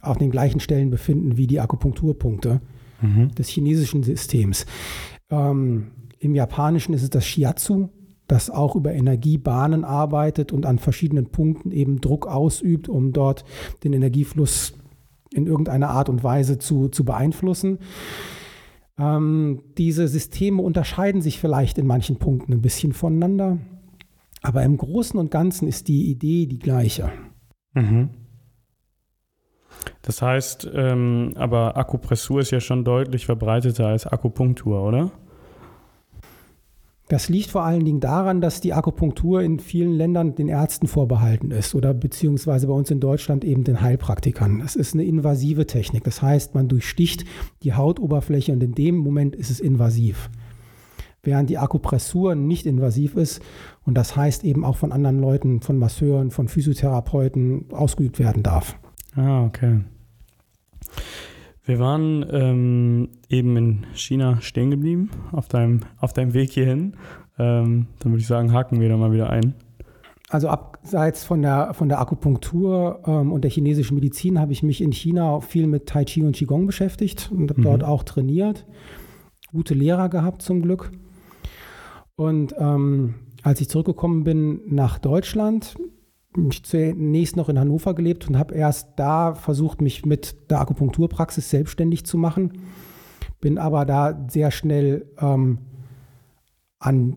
auf 0.00 0.18
den 0.18 0.30
gleichen 0.30 0.60
Stellen 0.60 0.90
befinden 0.90 1.36
wie 1.36 1.46
die 1.46 1.60
Akupunkturpunkte 1.60 2.60
mhm. 3.00 3.34
des 3.34 3.48
chinesischen 3.48 4.02
Systems. 4.02 4.66
Ähm, 5.30 5.92
Im 6.18 6.34
Japanischen 6.34 6.94
ist 6.94 7.02
es 7.02 7.10
das 7.10 7.26
Shiatsu, 7.26 7.90
das 8.26 8.48
auch 8.48 8.74
über 8.74 8.94
Energiebahnen 8.94 9.84
arbeitet 9.84 10.52
und 10.52 10.64
an 10.64 10.78
verschiedenen 10.78 11.26
Punkten 11.26 11.70
eben 11.70 12.00
Druck 12.00 12.26
ausübt, 12.26 12.88
um 12.88 13.12
dort 13.12 13.44
den 13.84 13.92
Energiefluss 13.92 14.74
in 15.30 15.46
irgendeiner 15.46 15.90
Art 15.90 16.08
und 16.08 16.24
Weise 16.24 16.58
zu, 16.58 16.88
zu 16.88 17.04
beeinflussen. 17.04 17.78
Ähm, 18.98 19.60
diese 19.76 20.08
Systeme 20.08 20.62
unterscheiden 20.62 21.20
sich 21.20 21.38
vielleicht 21.38 21.76
in 21.76 21.86
manchen 21.86 22.16
Punkten 22.16 22.52
ein 22.52 22.62
bisschen 22.62 22.92
voneinander, 22.92 23.58
aber 24.44 24.62
im 24.62 24.76
Großen 24.76 25.18
und 25.18 25.30
Ganzen 25.30 25.66
ist 25.66 25.88
die 25.88 26.10
Idee 26.10 26.46
die 26.46 26.58
gleiche. 26.58 27.10
Mhm. 27.72 28.10
Das 30.02 30.20
heißt, 30.20 30.70
ähm, 30.74 31.32
aber 31.36 31.78
Akupressur 31.78 32.40
ist 32.40 32.50
ja 32.50 32.60
schon 32.60 32.84
deutlich 32.84 33.24
verbreiteter 33.24 33.86
als 33.86 34.06
Akupunktur, 34.06 34.82
oder? 34.82 35.10
Das 37.08 37.30
liegt 37.30 37.50
vor 37.50 37.64
allen 37.64 37.86
Dingen 37.86 38.00
daran, 38.00 38.42
dass 38.42 38.60
die 38.60 38.74
Akupunktur 38.74 39.42
in 39.42 39.60
vielen 39.60 39.92
Ländern 39.92 40.34
den 40.34 40.48
Ärzten 40.48 40.88
vorbehalten 40.88 41.50
ist 41.50 41.74
oder 41.74 41.94
beziehungsweise 41.94 42.66
bei 42.66 42.74
uns 42.74 42.90
in 42.90 43.00
Deutschland 43.00 43.44
eben 43.44 43.64
den 43.64 43.80
Heilpraktikern. 43.80 44.60
Es 44.60 44.76
ist 44.76 44.92
eine 44.92 45.04
invasive 45.04 45.66
Technik. 45.66 46.04
Das 46.04 46.20
heißt, 46.20 46.54
man 46.54 46.68
durchsticht 46.68 47.24
die 47.62 47.72
Hautoberfläche 47.72 48.52
und 48.52 48.62
in 48.62 48.74
dem 48.74 48.96
Moment 48.96 49.36
ist 49.36 49.50
es 49.50 49.60
invasiv. 49.60 50.28
Während 51.24 51.50
die 51.50 51.58
Akupressur 51.58 52.34
nicht 52.34 52.66
invasiv 52.66 53.16
ist 53.16 53.42
und 53.84 53.96
das 53.96 54.16
heißt 54.16 54.44
eben 54.44 54.64
auch 54.64 54.76
von 54.76 54.92
anderen 54.92 55.20
Leuten, 55.20 55.60
von 55.60 55.78
Masseuren, 55.78 56.30
von 56.30 56.48
Physiotherapeuten 56.48 57.66
ausgeübt 57.72 58.18
werden 58.18 58.42
darf. 58.42 58.76
Ah, 59.16 59.44
okay. 59.44 59.80
Wir 61.64 61.78
waren 61.78 62.26
ähm, 62.30 63.08
eben 63.28 63.56
in 63.56 63.86
China 63.94 64.40
stehen 64.42 64.70
geblieben, 64.70 65.10
auf 65.32 65.48
deinem, 65.48 65.80
auf 65.98 66.12
deinem 66.12 66.34
Weg 66.34 66.52
hierhin. 66.52 66.94
Ähm, 67.38 67.86
dann 67.98 68.12
würde 68.12 68.20
ich 68.20 68.26
sagen, 68.26 68.52
haken 68.52 68.80
wir 68.80 68.88
da 68.88 68.96
mal 68.96 69.12
wieder 69.12 69.30
ein. 69.30 69.54
Also 70.28 70.48
abseits 70.48 71.24
von 71.24 71.42
der, 71.42 71.74
von 71.74 71.88
der 71.88 72.00
Akupunktur 72.00 73.00
ähm, 73.06 73.32
und 73.32 73.42
der 73.42 73.50
chinesischen 73.50 73.94
Medizin 73.94 74.38
habe 74.38 74.52
ich 74.52 74.62
mich 74.62 74.80
in 74.80 74.92
China 74.92 75.40
viel 75.40 75.66
mit 75.66 75.86
Tai 75.86 76.04
Chi 76.04 76.22
und 76.22 76.36
Qigong 76.36 76.66
beschäftigt 76.66 77.30
und 77.32 77.50
habe 77.50 77.60
mhm. 77.60 77.64
dort 77.64 77.84
auch 77.84 78.02
trainiert. 78.02 78.66
Gute 79.50 79.74
Lehrer 79.74 80.08
gehabt 80.08 80.42
zum 80.42 80.60
Glück. 80.60 80.90
Und 82.16 82.54
ähm, 82.58 83.14
als 83.42 83.60
ich 83.60 83.68
zurückgekommen 83.68 84.24
bin 84.24 84.60
nach 84.66 84.98
Deutschland, 84.98 85.76
ich 86.50 86.64
zunächst 86.64 87.36
noch 87.36 87.48
in 87.48 87.58
Hannover 87.58 87.94
gelebt 87.94 88.28
und 88.28 88.38
habe 88.38 88.54
erst 88.54 88.90
da 88.96 89.34
versucht, 89.34 89.80
mich 89.80 90.04
mit 90.04 90.50
der 90.50 90.60
Akupunkturpraxis 90.60 91.50
selbstständig 91.50 92.06
zu 92.06 92.18
machen. 92.18 92.52
Bin 93.40 93.58
aber 93.58 93.84
da 93.84 94.26
sehr 94.28 94.50
schnell 94.50 95.06
ähm, 95.18 95.58
an, 96.78 97.16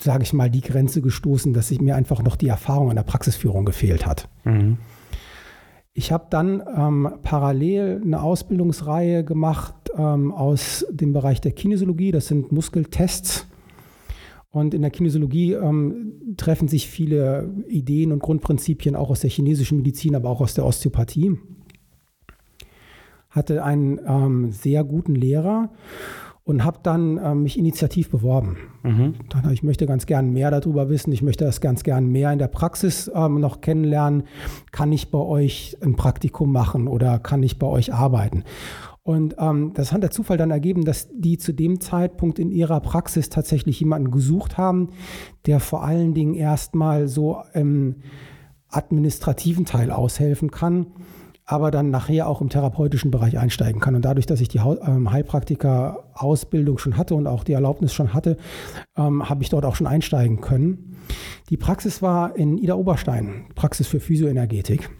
sage 0.00 0.24
ich 0.24 0.32
mal, 0.32 0.50
die 0.50 0.60
Grenze 0.60 1.00
gestoßen, 1.00 1.52
dass 1.52 1.70
ich 1.70 1.80
mir 1.80 1.96
einfach 1.96 2.22
noch 2.22 2.36
die 2.36 2.48
Erfahrung 2.48 2.90
an 2.90 2.96
der 2.96 3.02
Praxisführung 3.02 3.64
gefehlt 3.64 4.06
hat. 4.06 4.28
Mhm. 4.44 4.78
Ich 5.92 6.12
habe 6.12 6.26
dann 6.30 6.62
ähm, 6.76 7.14
parallel 7.22 8.00
eine 8.04 8.22
Ausbildungsreihe 8.22 9.24
gemacht 9.24 9.74
ähm, 9.96 10.32
aus 10.32 10.86
dem 10.90 11.12
Bereich 11.12 11.40
der 11.40 11.52
Kinesiologie. 11.52 12.12
Das 12.12 12.28
sind 12.28 12.52
Muskeltests 12.52 13.46
und 14.50 14.74
in 14.74 14.82
der 14.82 14.90
Kinesiologie 14.90 15.52
ähm, 15.52 16.34
treffen 16.36 16.66
sich 16.66 16.88
viele 16.88 17.54
Ideen 17.68 18.10
und 18.12 18.18
Grundprinzipien 18.18 18.96
auch 18.96 19.10
aus 19.10 19.20
der 19.20 19.30
chinesischen 19.30 19.78
Medizin, 19.78 20.16
aber 20.16 20.28
auch 20.28 20.40
aus 20.40 20.54
der 20.54 20.66
Osteopathie. 20.66 21.38
Hatte 23.30 23.62
einen 23.62 24.00
ähm, 24.04 24.50
sehr 24.50 24.82
guten 24.82 25.14
Lehrer 25.14 25.70
und 26.42 26.64
habe 26.64 26.80
dann 26.82 27.20
ähm, 27.22 27.44
mich 27.44 27.56
initiativ 27.56 28.10
beworben. 28.10 28.56
Mhm. 28.82 29.14
Dann, 29.28 29.52
ich 29.52 29.62
möchte 29.62 29.86
ganz 29.86 30.06
gern 30.06 30.32
mehr 30.32 30.50
darüber 30.50 30.88
wissen, 30.88 31.12
ich 31.12 31.22
möchte 31.22 31.44
das 31.44 31.60
ganz 31.60 31.84
gern 31.84 32.08
mehr 32.08 32.32
in 32.32 32.40
der 32.40 32.48
Praxis 32.48 33.08
ähm, 33.14 33.38
noch 33.38 33.60
kennenlernen. 33.60 34.24
Kann 34.72 34.90
ich 34.90 35.12
bei 35.12 35.18
euch 35.18 35.76
ein 35.80 35.94
Praktikum 35.94 36.50
machen 36.50 36.88
oder 36.88 37.20
kann 37.20 37.44
ich 37.44 37.60
bei 37.60 37.68
euch 37.68 37.94
arbeiten? 37.94 38.42
Und 39.02 39.36
ähm, 39.38 39.72
das 39.74 39.92
hat 39.92 40.02
der 40.02 40.10
Zufall 40.10 40.36
dann 40.36 40.50
ergeben, 40.50 40.84
dass 40.84 41.08
die 41.12 41.38
zu 41.38 41.52
dem 41.52 41.80
Zeitpunkt 41.80 42.38
in 42.38 42.50
ihrer 42.50 42.80
Praxis 42.80 43.30
tatsächlich 43.30 43.80
jemanden 43.80 44.10
gesucht 44.10 44.58
haben, 44.58 44.90
der 45.46 45.60
vor 45.60 45.82
allen 45.84 46.14
Dingen 46.14 46.34
erstmal 46.34 47.08
so 47.08 47.42
im 47.54 47.96
administrativen 48.68 49.64
Teil 49.64 49.90
aushelfen 49.90 50.50
kann, 50.50 50.86
aber 51.44 51.70
dann 51.70 51.90
nachher 51.90 52.28
auch 52.28 52.40
im 52.40 52.48
therapeutischen 52.48 53.10
Bereich 53.10 53.38
einsteigen 53.38 53.80
kann. 53.80 53.96
Und 53.96 54.04
dadurch, 54.04 54.26
dass 54.26 54.40
ich 54.40 54.48
die 54.48 54.58
ähm, 54.58 55.10
Heilpraktiker-Ausbildung 55.10 56.78
schon 56.78 56.96
hatte 56.96 57.14
und 57.14 57.26
auch 57.26 57.42
die 57.42 57.54
Erlaubnis 57.54 57.92
schon 57.92 58.14
hatte, 58.14 58.36
ähm, 58.96 59.28
habe 59.28 59.42
ich 59.42 59.48
dort 59.48 59.64
auch 59.64 59.74
schon 59.74 59.88
einsteigen 59.88 60.40
können. 60.40 60.96
Die 61.48 61.56
Praxis 61.56 62.02
war 62.02 62.36
in 62.36 62.58
Ida 62.58 62.74
Oberstein, 62.74 63.46
Praxis 63.56 63.88
für 63.88 63.98
Physioenergetik. 63.98 64.90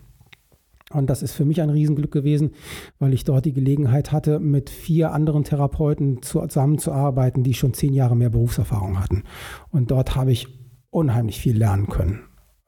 Und 0.93 1.09
das 1.09 1.23
ist 1.23 1.33
für 1.33 1.45
mich 1.45 1.63
ein 1.63 1.71
Riesenglück 1.71 2.11
gewesen, 2.11 2.51
weil 2.99 3.13
ich 3.13 3.25
dort 3.25 3.45
die 3.45 3.53
Gelegenheit 3.53 4.11
hatte, 4.11 4.41
mit 4.41 4.71
vier 4.71 5.13
anderen 5.13 5.45
Therapeuten 5.45 6.21
zusammenzuarbeiten, 6.23 7.45
die 7.45 7.55
schon 7.55 7.75
zehn 7.75 7.95
Jahre 7.95 8.17
mehr 8.17 8.31
Berufserfahrung 8.31 8.99
hatten. 8.99 9.23
Und 9.71 9.93
dort 9.93 10.17
habe 10.17 10.33
ich 10.33 10.49
unheimlich 10.91 11.41
viel 11.41 11.57
lernen 11.57 11.87
können. 11.87 12.21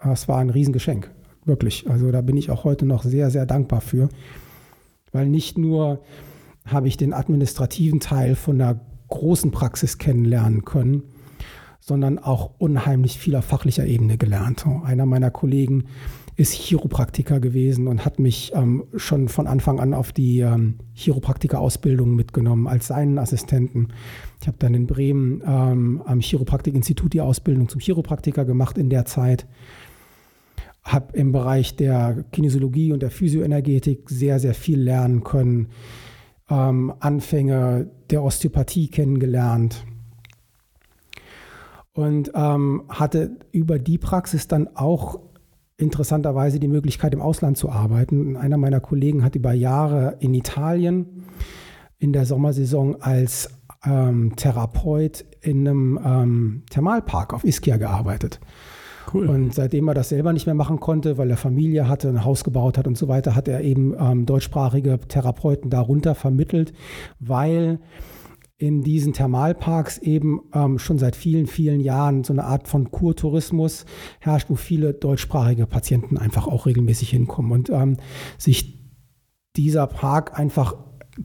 Das 0.03 0.29
war 0.29 0.39
ein 0.39 0.51
Riesengeschenk, 0.51 1.11
wirklich. 1.45 1.91
Also 1.91 2.13
da 2.13 2.21
bin 2.21 2.37
ich 2.37 2.51
auch 2.51 2.63
heute 2.63 2.87
noch 2.87 3.03
sehr, 3.03 3.31
sehr 3.31 3.45
dankbar 3.45 3.81
für, 3.81 4.09
weil 5.11 5.29
nicht 5.29 5.59
nur 5.59 6.01
habe 6.65 6.87
ich 6.87 6.97
den 6.97 7.13
administrativen 7.13 7.99
Teil 7.99 8.37
von 8.37 8.59
der 8.59 8.81
großen 9.09 9.51
Praxis 9.51 9.99
kennenlernen 9.99 10.65
können, 10.65 11.03
sondern 11.83 12.21
auch 12.21 12.53
unheimlich 12.59 13.19
viel 13.19 13.35
auf 13.35 13.45
fachlicher 13.45 13.85
Ebene 13.85 14.17
gelernt. 14.17 14.65
Einer 14.85 15.05
meiner 15.05 15.33
Kollegen 15.33 15.87
ist 16.37 16.53
Chiropraktiker 16.55 17.41
gewesen 17.41 17.89
und 17.89 18.05
hat 18.05 18.21
mich 18.21 18.53
ähm, 18.55 18.85
schon 18.95 19.29
von 19.29 19.49
Anfang 19.49 19.81
an 19.81 19.93
auf 19.93 20.13
die 20.13 20.39
ähm, 20.39 20.79
Chiropraktiker-Ausbildung 20.95 22.15
mitgenommen 22.15 22.69
als 22.69 22.87
seinen 22.87 23.19
Assistenten. 23.19 23.89
Ich 24.41 24.47
habe 24.47 24.57
dann 24.61 24.75
in 24.75 24.87
Bremen 24.87 25.43
ähm, 25.45 26.03
am 26.07 26.21
Chiropraktikinstitut 26.21 27.13
die 27.13 27.21
Ausbildung 27.21 27.69
zum 27.69 27.81
Chiropraktiker 27.81 28.45
gemacht 28.45 28.79
in 28.79 28.89
der 28.89 29.05
Zeit. 29.05 29.49
Habe 30.85 31.17
im 31.17 31.33
Bereich 31.33 31.75
der 31.75 32.25
Kinesiologie 32.31 32.93
und 32.93 33.03
der 33.03 33.11
Physioenergetik 33.11 34.09
sehr, 34.09 34.39
sehr 34.39 34.55
viel 34.55 34.81
lernen 34.81 35.25
können. 35.25 35.67
Ähm, 36.49 36.95
Anfänge 37.01 37.91
der 38.09 38.23
Osteopathie 38.23 38.87
kennengelernt 38.87 39.85
und 41.95 42.33
ähm, 42.35 42.85
hatte 42.89 43.37
über 43.53 43.79
die 43.79 43.99
Praxis 43.99 44.49
dann 44.49 44.69
auch 44.75 45.21
interessanterweise 45.77 46.61
die 46.61 46.69
Möglichkeit, 46.69 47.13
im 47.13 47.21
Ausland 47.21 47.57
zu 47.57 47.71
arbeiten. 47.71 48.37
Einer 48.37 48.57
meiner 48.57 48.81
Kollegen 48.81 49.25
hat 49.25 49.35
über 49.35 49.53
Jahre 49.53 50.17
in 50.21 50.35
Italien 50.35 51.25
in 51.99 52.13
der 52.13 52.25
Sommersaison 52.25 53.01
als 53.01 53.51
ähm, 53.85 54.35
Therapeut 54.37 55.25
in 55.41 55.67
einem 55.67 56.01
ähm, 56.05 56.63
Thermalpark 56.71 57.35
auf 57.35 57.45
Ischia 57.45 57.77
gearbeitet. 57.77 58.41
Cool. 59.13 59.29
Und 59.29 59.55
seitdem 59.55 59.89
er 59.89 59.95
das 59.95 60.11
selber 60.11 60.33
nicht 60.33 60.47
mehr 60.47 60.55
machen 60.55 60.79
konnte, 60.79 61.19
weil 61.19 61.31
er 61.31 61.37
Familie 61.37 61.89
hatte, 61.89 62.09
ein 62.09 62.25
Haus 62.25 62.45
gebaut 62.45 62.79
hat 62.79 62.87
und 62.87 62.97
so 62.97 63.09
weiter, 63.09 63.35
hat 63.35 63.49
er 63.49 63.61
eben 63.63 63.95
ähm, 63.99 64.27
deutschsprachige 64.27 65.01
Therapeuten 65.01 65.71
darunter 65.71 66.15
vermittelt, 66.15 66.73
weil 67.19 67.81
in 68.63 68.83
diesen 68.83 69.13
Thermalparks 69.13 69.99
eben 69.99 70.41
ähm, 70.55 70.79
schon 70.79 70.97
seit 70.97 71.17
vielen, 71.17 71.49
vielen 71.49 71.81
Jahren 71.81 72.23
so 72.23 72.33
eine 72.33 72.45
Art 72.45 72.69
von 72.69 72.93
Kurtourismus 72.93 73.87
herrscht, 74.21 74.51
wo 74.51 74.55
viele 74.55 74.95
deutschsprachige 74.95 75.67
Patienten 75.67 76.17
einfach 76.17 76.47
auch 76.47 76.65
regelmäßig 76.65 77.11
hinkommen 77.11 77.51
und 77.51 77.71
ähm, 77.71 77.97
sich 78.39 78.79
dieser 79.57 79.89
Park 79.89 80.39
einfach 80.39 80.77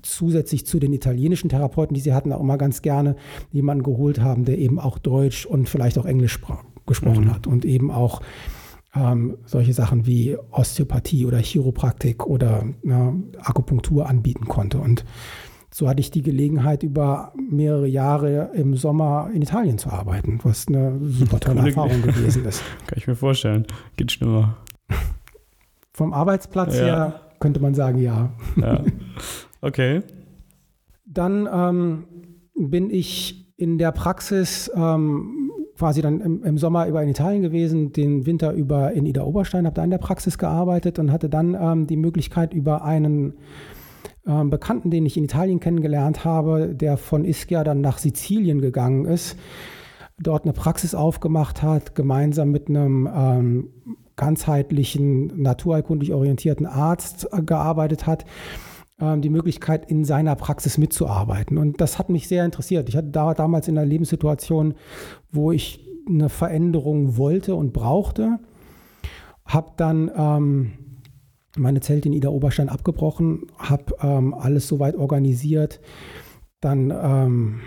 zusätzlich 0.01 0.65
zu 0.65 0.79
den 0.79 0.93
italienischen 0.93 1.49
Therapeuten, 1.49 1.93
die 1.93 2.01
sie 2.01 2.15
hatten, 2.15 2.33
auch 2.33 2.41
immer 2.41 2.57
ganz 2.57 2.81
gerne 2.81 3.15
jemanden 3.51 3.83
geholt 3.83 4.19
haben, 4.19 4.43
der 4.43 4.57
eben 4.57 4.79
auch 4.79 4.97
Deutsch 4.97 5.45
und 5.45 5.69
vielleicht 5.69 5.99
auch 5.99 6.05
Englisch 6.05 6.39
gesprochen 6.87 7.25
mhm. 7.25 7.33
hat 7.35 7.45
und 7.45 7.65
eben 7.65 7.91
auch 7.91 8.19
ähm, 8.95 9.37
solche 9.45 9.73
Sachen 9.73 10.07
wie 10.07 10.35
Osteopathie 10.49 11.27
oder 11.27 11.37
Chiropraktik 11.37 12.25
oder 12.25 12.63
ja, 12.83 13.13
Akupunktur 13.37 14.09
anbieten 14.09 14.47
konnte. 14.47 14.79
Und 14.79 15.05
so 15.77 15.87
hatte 15.87 15.99
ich 15.99 16.09
die 16.09 16.23
Gelegenheit, 16.23 16.81
über 16.81 17.33
mehrere 17.35 17.85
Jahre 17.85 18.49
im 18.55 18.75
Sommer 18.75 19.29
in 19.31 19.43
Italien 19.43 19.77
zu 19.77 19.91
arbeiten, 19.91 20.39
was 20.41 20.67
eine 20.67 20.97
super 21.03 21.39
tolle 21.39 21.57
Coole 21.57 21.67
Erfahrung 21.67 22.01
gewesen 22.01 22.45
ist. 22.45 22.63
Kann 22.87 22.97
ich 22.97 23.05
mir 23.05 23.13
vorstellen. 23.13 23.67
Geht 23.95 24.11
schlimmer. 24.11 24.57
Vom 25.93 26.13
Arbeitsplatz 26.13 26.79
ja. 26.79 26.83
her 26.83 27.21
könnte 27.39 27.59
man 27.59 27.75
sagen, 27.75 27.99
ja. 27.99 28.31
ja. 28.55 28.83
Okay. 29.61 30.01
Dann 31.05 31.47
ähm, 31.53 32.05
bin 32.55 32.89
ich 32.89 33.53
in 33.57 33.77
der 33.77 33.91
Praxis 33.91 34.71
ähm, 34.73 35.51
quasi 35.77 36.01
dann 36.01 36.21
im, 36.21 36.43
im, 36.43 36.57
Sommer 36.57 36.87
über 36.87 37.03
in 37.03 37.09
Italien 37.09 37.43
gewesen, 37.43 37.93
den 37.93 38.25
Winter 38.25 38.51
über 38.53 38.93
in 38.93 39.05
Ida 39.05 39.21
Oberstein, 39.21 39.67
habe 39.67 39.75
da 39.75 39.83
in 39.83 39.91
der 39.91 39.99
Praxis 39.99 40.39
gearbeitet 40.39 40.97
und 40.97 41.11
hatte 41.11 41.29
dann 41.29 41.53
ähm, 41.53 41.85
die 41.85 41.97
Möglichkeit 41.97 42.51
über 42.51 42.83
einen 42.83 43.33
Bekannten, 44.49 44.91
den 44.91 45.05
ich 45.05 45.15
in 45.15 45.23
Italien 45.23 45.59
kennengelernt 45.61 46.25
habe, 46.25 46.75
der 46.75 46.97
von 46.97 47.23
Ischia 47.23 47.63
dann 47.63 47.79
nach 47.79 47.97
Sizilien 47.97 48.59
gegangen 48.59 49.05
ist, 49.05 49.37
dort 50.19 50.43
eine 50.43 50.53
Praxis 50.53 50.95
aufgemacht 50.95 51.61
hat, 51.63 51.95
gemeinsam 51.95 52.51
mit 52.51 52.67
einem 52.67 53.09
ähm, 53.13 53.69
ganzheitlichen, 54.15 55.41
naturheilkundlich 55.41 56.13
orientierten 56.13 56.65
Arzt 56.65 57.29
gearbeitet 57.45 58.05
hat, 58.07 58.25
ähm, 58.99 59.21
die 59.21 59.29
Möglichkeit, 59.29 59.89
in 59.89 60.03
seiner 60.03 60.35
Praxis 60.35 60.77
mitzuarbeiten. 60.77 61.57
Und 61.57 61.79
das 61.79 61.99
hat 61.99 62.09
mich 62.09 62.27
sehr 62.27 62.43
interessiert. 62.43 62.89
Ich 62.89 62.97
hatte 62.97 63.09
da, 63.09 63.33
damals 63.33 63.67
in 63.67 63.77
einer 63.77 63.87
Lebenssituation, 63.87 64.73
wo 65.31 65.51
ich 65.51 65.87
eine 66.07 66.29
Veränderung 66.29 67.17
wollte 67.17 67.55
und 67.55 67.73
brauchte, 67.73 68.39
habe 69.45 69.71
dann 69.77 70.11
ähm, 70.15 70.73
meine 71.57 71.81
Zelte 71.81 72.07
in 72.07 72.13
Ida 72.13 72.29
Oberstein 72.29 72.69
abgebrochen, 72.69 73.47
habe 73.57 73.95
ähm, 74.01 74.33
alles 74.33 74.67
soweit 74.67 74.95
organisiert, 74.95 75.79
dann 76.61 76.91
ähm, 76.91 77.59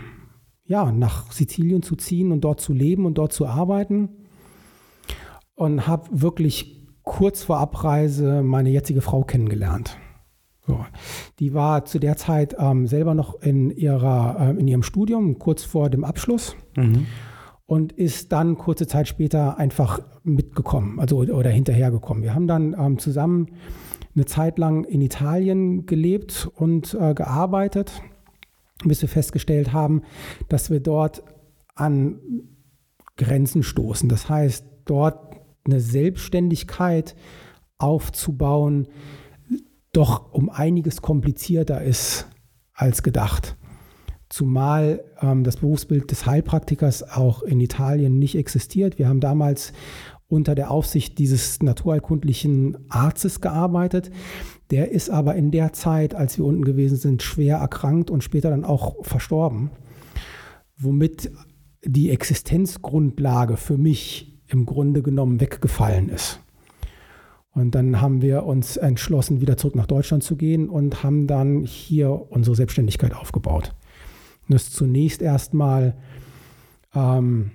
ja, 0.65 0.93
nach 0.93 1.33
Sizilien 1.33 1.83
zu 1.83 1.97
ziehen 1.97 2.33
und 2.33 2.43
dort 2.43 2.61
zu 2.61 2.73
leben 2.73 3.05
und 3.05 3.19
dort 3.19 3.33
zu 3.33 3.47
arbeiten 3.47 4.09
und 5.55 5.87
habe 5.87 6.09
wirklich 6.13 6.87
kurz 7.03 7.43
vor 7.43 7.59
Abreise 7.59 8.43
meine 8.43 8.71
jetzige 8.71 9.01
Frau 9.01 9.23
kennengelernt. 9.23 9.99
So. 10.67 10.85
Die 11.39 11.55
war 11.55 11.85
zu 11.85 11.99
der 11.99 12.17
Zeit 12.17 12.55
ähm, 12.59 12.87
selber 12.87 13.15
noch 13.15 13.41
in, 13.43 13.71
ihrer, 13.71 14.37
äh, 14.39 14.61
in 14.61 14.69
ihrem 14.69 14.83
Studium, 14.83 15.39
kurz 15.39 15.65
vor 15.65 15.91
dem 15.91 16.05
Abschluss. 16.05 16.55
Mhm. 16.77 17.07
Und 17.71 17.93
ist 17.93 18.33
dann 18.33 18.59
kurze 18.59 18.89
Zeit 18.89 19.07
später 19.07 19.57
einfach 19.57 20.01
mitgekommen, 20.25 20.99
also 20.99 21.19
oder 21.19 21.51
hinterhergekommen. 21.51 22.25
Wir 22.25 22.35
haben 22.35 22.49
dann 22.49 22.75
ähm, 22.77 22.99
zusammen 22.99 23.47
eine 24.13 24.25
Zeit 24.25 24.59
lang 24.59 24.83
in 24.83 25.01
Italien 25.01 25.87
gelebt 25.87 26.51
und 26.57 26.95
äh, 26.95 27.15
gearbeitet, 27.15 28.03
bis 28.85 29.03
wir 29.03 29.09
festgestellt 29.09 29.73
haben, 29.73 30.03
dass 30.49 30.71
wir 30.71 30.81
dort 30.81 31.23
an 31.77 32.19
Grenzen 33.17 33.63
stoßen. 33.63 34.09
Das 34.09 34.29
heißt, 34.29 34.67
dort 34.85 35.37
eine 35.65 35.79
Selbstständigkeit 35.79 37.15
aufzubauen, 37.79 38.89
doch 39.93 40.33
um 40.33 40.51
einiges 40.51 41.03
komplizierter 41.03 41.83
ist 41.83 42.27
als 42.75 43.05
gedacht. 43.05 43.57
Zumal 44.31 45.05
ähm, 45.21 45.45
das 45.45 45.57
Berufsbild 45.57 46.11
des 46.11 46.25
Heilpraktikers 46.25 47.03
auch 47.03 47.43
in 47.43 47.61
Italien 47.61 48.19
nicht 48.19 48.37
existiert. 48.37 48.99
Wir 48.99 49.09
haben 49.09 49.21
damals 49.21 49.73
unter 50.29 50.55
der 50.55 50.71
Aufsicht 50.71 51.19
dieses 51.19 51.61
naturheilkundlichen 51.61 52.79
Arztes 52.89 53.41
gearbeitet. 53.41 54.11
Der 54.71 54.93
ist 54.93 55.11
aber 55.11 55.35
in 55.35 55.51
der 55.51 55.73
Zeit, 55.73 56.15
als 56.15 56.39
wir 56.39 56.45
unten 56.45 56.65
gewesen 56.65 56.97
sind, 56.97 57.23
schwer 57.23 57.57
erkrankt 57.57 58.09
und 58.09 58.23
später 58.23 58.51
dann 58.51 58.65
auch 58.65 59.05
verstorben, 59.05 59.71
womit 60.79 61.33
die 61.85 62.11
Existenzgrundlage 62.11 63.57
für 63.57 63.79
mich 63.79 64.41
im 64.47 64.65
Grunde 64.65 65.03
genommen 65.03 65.41
weggefallen 65.41 66.09
ist. 66.09 66.41
Und 67.53 67.75
dann 67.75 68.01
haben 68.01 68.23
wir 68.23 68.45
uns 68.45 68.77
entschlossen, 68.77 69.41
wieder 69.41 69.57
zurück 69.57 69.75
nach 69.75 69.87
Deutschland 69.87 70.23
zu 70.23 70.37
gehen 70.37 70.69
und 70.69 71.03
haben 71.03 71.27
dann 71.27 71.65
hier 71.65 72.31
unsere 72.31 72.55
Selbstständigkeit 72.55 73.13
aufgebaut. 73.13 73.75
Das 74.51 74.71
zunächst 74.71 75.23
erstmal 75.23 75.95
ähm, 76.95 77.53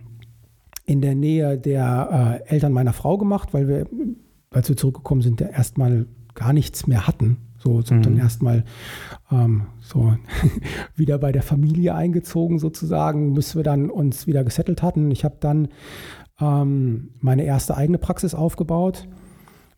in 0.85 1.01
der 1.01 1.15
Nähe 1.15 1.57
der 1.57 2.41
äh, 2.47 2.49
Eltern 2.49 2.71
meiner 2.71 2.93
Frau 2.93 3.17
gemacht, 3.17 3.53
weil 3.53 3.67
wir, 3.67 3.87
als 4.51 4.69
wir 4.69 4.77
zurückgekommen 4.77 5.21
sind, 5.21 5.41
ja 5.41 5.47
erstmal 5.47 6.07
gar 6.33 6.53
nichts 6.53 6.87
mehr 6.87 7.07
hatten. 7.07 7.37
So 7.57 7.81
sind 7.81 7.97
mhm. 7.97 8.03
dann 8.03 8.17
erstmal 8.17 8.63
ähm, 9.31 9.63
so 9.81 10.15
wieder 10.95 11.17
bei 11.17 11.31
der 11.31 11.41
Familie 11.41 11.95
eingezogen 11.95 12.59
sozusagen, 12.59 13.33
bis 13.33 13.55
wir 13.55 13.63
dann 13.63 13.89
uns 13.89 14.27
wieder 14.27 14.43
gesettelt 14.43 14.83
hatten. 14.83 15.09
Ich 15.11 15.25
habe 15.25 15.37
dann 15.39 15.69
ähm, 16.39 17.09
meine 17.19 17.43
erste 17.43 17.75
eigene 17.75 17.97
Praxis 17.97 18.35
aufgebaut. 18.35 19.07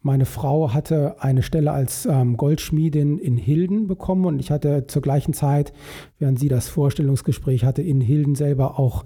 Meine 0.07 0.23
Frau 0.23 0.73
hatte 0.73 1.21
eine 1.21 1.43
Stelle 1.43 1.73
als 1.73 2.05
ähm, 2.05 2.37
Goldschmiedin 2.37 3.17
in 3.17 3.35
Hilden 3.35 3.87
bekommen 3.87 4.23
und 4.23 4.39
ich 4.39 4.51
hatte 4.51 4.87
zur 4.87 5.01
gleichen 5.01 5.33
Zeit, 5.33 5.73
während 6.17 6.39
sie 6.39 6.47
das 6.47 6.69
Vorstellungsgespräch 6.69 7.65
hatte, 7.65 7.81
in 7.81 7.99
Hilden 7.99 8.33
selber 8.33 8.79
auch 8.79 9.03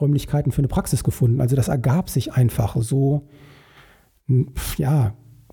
Räumlichkeiten 0.00 0.50
für 0.50 0.60
eine 0.62 0.68
Praxis 0.68 1.04
gefunden. 1.04 1.42
Also 1.42 1.56
das 1.56 1.68
ergab 1.68 2.08
sich 2.08 2.32
einfach 2.32 2.74
so, 2.80 3.28
ja, 4.78 5.12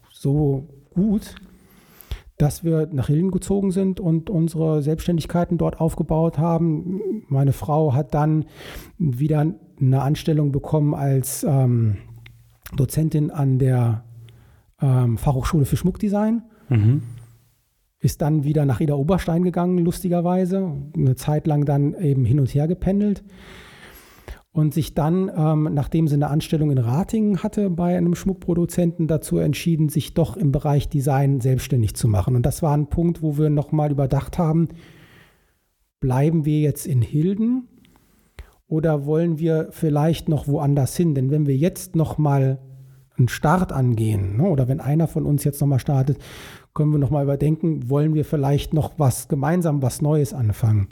so 0.09 0.69
gut, 0.91 1.35
dass 2.37 2.63
wir 2.63 2.87
nach 2.89 3.07
Hilden 3.07 3.31
gezogen 3.31 3.71
sind 3.71 3.99
und 3.99 4.29
unsere 4.29 4.81
Selbstständigkeiten 4.81 5.57
dort 5.57 5.81
aufgebaut 5.81 6.37
haben. 6.37 7.01
Meine 7.27 7.51
Frau 7.51 7.93
hat 7.93 8.13
dann 8.13 8.45
wieder 8.97 9.53
eine 9.81 10.01
Anstellung 10.01 10.53
bekommen 10.53 10.95
als 10.95 11.43
ähm, 11.43 11.97
Dozentin 12.77 13.31
an 13.31 13.59
der 13.59 14.05
ähm, 14.81 15.17
Fachhochschule 15.17 15.65
für 15.65 15.77
Schmuckdesign. 15.77 16.43
Mhm. 16.69 17.03
Ist 17.99 18.21
dann 18.21 18.43
wieder 18.43 18.65
nach 18.65 18.79
Ida 18.79 18.93
Oberstein 18.93 19.43
gegangen, 19.43 19.79
lustigerweise. 19.79 20.71
Eine 20.95 21.15
Zeit 21.15 21.47
lang 21.47 21.65
dann 21.65 21.95
eben 21.95 22.25
hin 22.25 22.39
und 22.39 22.53
her 22.53 22.67
gependelt. 22.67 23.23
Und 24.51 24.73
sich 24.73 24.93
dann, 24.93 25.31
ähm, 25.35 25.69
nachdem 25.73 26.07
sie 26.07 26.15
eine 26.15 26.29
Anstellung 26.29 26.71
in 26.71 26.77
Ratingen 26.79 27.43
hatte 27.43 27.69
bei 27.69 27.95
einem 27.95 28.15
Schmuckproduzenten, 28.15 29.07
dazu 29.07 29.37
entschieden, 29.37 29.89
sich 29.89 30.13
doch 30.13 30.35
im 30.35 30.51
Bereich 30.51 30.89
Design 30.89 31.41
selbstständig 31.41 31.95
zu 31.95 32.07
machen. 32.07 32.35
Und 32.35 32.45
das 32.45 32.63
war 32.63 32.75
ein 32.75 32.87
Punkt, 32.87 33.21
wo 33.21 33.37
wir 33.37 33.49
nochmal 33.49 33.91
überdacht 33.91 34.39
haben, 34.39 34.69
bleiben 35.99 36.45
wir 36.45 36.59
jetzt 36.59 36.87
in 36.87 37.01
Hilden 37.01 37.67
oder 38.67 39.05
wollen 39.05 39.39
wir 39.39 39.69
vielleicht 39.71 40.29
noch 40.29 40.47
woanders 40.47 40.95
hin? 40.95 41.15
Denn 41.15 41.31
wenn 41.31 41.45
wir 41.45 41.55
jetzt 41.55 41.95
nochmal 41.95 42.59
einen 43.17 43.27
Start 43.27 43.71
angehen, 43.71 44.37
ne, 44.37 44.43
oder 44.43 44.67
wenn 44.67 44.79
einer 44.79 45.07
von 45.07 45.25
uns 45.25 45.43
jetzt 45.43 45.59
nochmal 45.61 45.79
startet, 45.79 46.19
können 46.73 46.91
wir 46.91 46.99
nochmal 46.99 47.23
überdenken, 47.23 47.89
wollen 47.89 48.13
wir 48.13 48.23
vielleicht 48.23 48.73
noch 48.73 48.93
was 48.97 49.27
gemeinsam, 49.27 49.81
was 49.81 50.01
Neues 50.01 50.33
anfangen. 50.33 50.89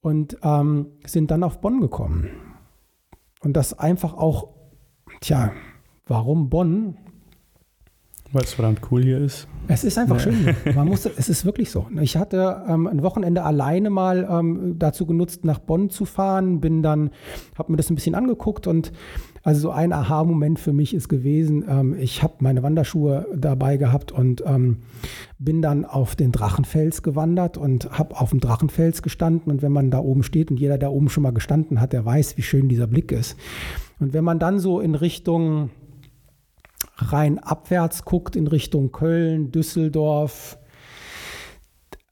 Und 0.00 0.38
ähm, 0.42 0.86
sind 1.04 1.30
dann 1.30 1.42
auf 1.42 1.60
Bonn 1.60 1.80
gekommen. 1.80 2.30
Und 3.40 3.54
das 3.56 3.78
einfach 3.78 4.14
auch, 4.14 4.48
tja, 5.20 5.52
warum 6.06 6.48
Bonn? 6.50 6.96
Weil 8.32 8.44
es 8.44 8.54
verdammt 8.54 8.80
cool 8.90 9.02
hier 9.02 9.18
ist. 9.18 9.48
Es 9.66 9.82
ist 9.82 9.98
einfach 9.98 10.24
ja. 10.24 10.32
schön. 10.32 10.54
Man 10.74 10.88
muss, 10.88 11.04
es 11.04 11.28
ist 11.28 11.44
wirklich 11.44 11.70
so. 11.70 11.86
Ich 12.00 12.16
hatte 12.16 12.62
ähm, 12.68 12.86
ein 12.86 13.02
Wochenende 13.02 13.42
alleine 13.42 13.90
mal 13.90 14.28
ähm, 14.30 14.78
dazu 14.78 15.04
genutzt, 15.04 15.44
nach 15.44 15.58
Bonn 15.58 15.90
zu 15.90 16.04
fahren, 16.04 16.60
bin 16.60 16.82
dann, 16.82 17.10
habe 17.58 17.72
mir 17.72 17.76
das 17.76 17.90
ein 17.90 17.96
bisschen 17.96 18.14
angeguckt 18.14 18.66
und 18.66 18.92
also 19.42 19.60
so 19.60 19.70
ein 19.70 19.92
Aha-Moment 19.92 20.58
für 20.58 20.72
mich 20.72 20.92
ist 20.94 21.08
gewesen, 21.08 21.64
ähm, 21.66 21.96
ich 21.98 22.22
habe 22.22 22.34
meine 22.40 22.62
Wanderschuhe 22.62 23.26
dabei 23.34 23.78
gehabt 23.78 24.12
und 24.12 24.44
ähm, 24.46 24.78
bin 25.38 25.62
dann 25.62 25.84
auf 25.84 26.14
den 26.14 26.30
Drachenfels 26.30 27.02
gewandert 27.02 27.56
und 27.56 27.90
habe 27.98 28.20
auf 28.20 28.30
dem 28.30 28.40
Drachenfels 28.40 29.02
gestanden. 29.02 29.50
Und 29.50 29.62
wenn 29.62 29.72
man 29.72 29.90
da 29.90 29.98
oben 29.98 30.22
steht 30.22 30.50
und 30.50 30.60
jeder, 30.60 30.76
der 30.76 30.92
oben 30.92 31.08
schon 31.08 31.22
mal 31.22 31.32
gestanden 31.32 31.80
hat, 31.80 31.92
der 31.94 32.04
weiß, 32.04 32.36
wie 32.36 32.42
schön 32.42 32.68
dieser 32.68 32.86
Blick 32.86 33.12
ist. 33.12 33.36
Und 33.98 34.12
wenn 34.12 34.24
man 34.24 34.38
dann 34.38 34.58
so 34.58 34.80
in 34.80 34.94
Richtung 34.94 35.70
rein 37.00 37.38
abwärts 37.38 38.04
guckt, 38.04 38.36
in 38.36 38.46
Richtung 38.46 38.92
Köln, 38.92 39.50
Düsseldorf, 39.50 40.58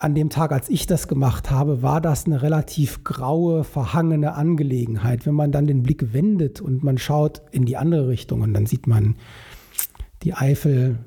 an 0.00 0.14
dem 0.14 0.30
Tag, 0.30 0.52
als 0.52 0.68
ich 0.68 0.86
das 0.86 1.08
gemacht 1.08 1.50
habe, 1.50 1.82
war 1.82 2.00
das 2.00 2.26
eine 2.26 2.40
relativ 2.42 3.02
graue, 3.02 3.64
verhangene 3.64 4.34
Angelegenheit. 4.34 5.26
Wenn 5.26 5.34
man 5.34 5.50
dann 5.50 5.66
den 5.66 5.82
Blick 5.82 6.12
wendet 6.12 6.60
und 6.60 6.84
man 6.84 6.98
schaut 6.98 7.42
in 7.50 7.64
die 7.64 7.76
andere 7.76 8.06
Richtung 8.06 8.42
und 8.42 8.54
dann 8.54 8.66
sieht 8.66 8.86
man 8.86 9.16
die 10.22 10.34
Eifel, 10.34 11.00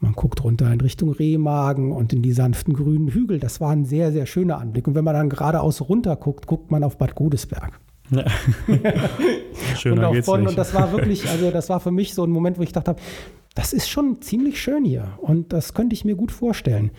man 0.00 0.12
guckt 0.12 0.44
runter 0.44 0.70
in 0.70 0.82
Richtung 0.82 1.12
Rehmagen 1.12 1.92
und 1.92 2.12
in 2.12 2.20
die 2.20 2.32
sanften 2.32 2.74
grünen 2.74 3.08
Hügel. 3.08 3.38
Das 3.38 3.62
war 3.62 3.70
ein 3.70 3.86
sehr, 3.86 4.12
sehr 4.12 4.26
schöner 4.26 4.58
Anblick. 4.58 4.86
Und 4.86 4.94
wenn 4.94 5.04
man 5.04 5.14
dann 5.14 5.30
geradeaus 5.30 5.80
runter 5.80 6.16
guckt, 6.16 6.46
guckt 6.46 6.70
man 6.70 6.84
auf 6.84 6.98
Bad 6.98 7.14
Godesberg. 7.14 7.80
Ja. 8.10 8.24
Schöner 9.76 10.10
und, 10.10 10.24
Bonn, 10.24 10.46
und 10.46 10.56
das 10.56 10.74
war 10.74 10.92
wirklich, 10.92 11.28
also 11.28 11.50
das 11.50 11.68
war 11.68 11.80
für 11.80 11.90
mich 11.90 12.14
so 12.14 12.24
ein 12.24 12.30
Moment, 12.30 12.58
wo 12.58 12.62
ich 12.62 12.72
dachte, 12.72 12.96
das 13.54 13.72
ist 13.72 13.88
schon 13.88 14.20
ziemlich 14.20 14.60
schön 14.60 14.84
hier 14.84 15.18
und 15.18 15.52
das 15.52 15.74
könnte 15.74 15.94
ich 15.94 16.04
mir 16.04 16.14
gut 16.14 16.30
vorstellen. 16.30 16.90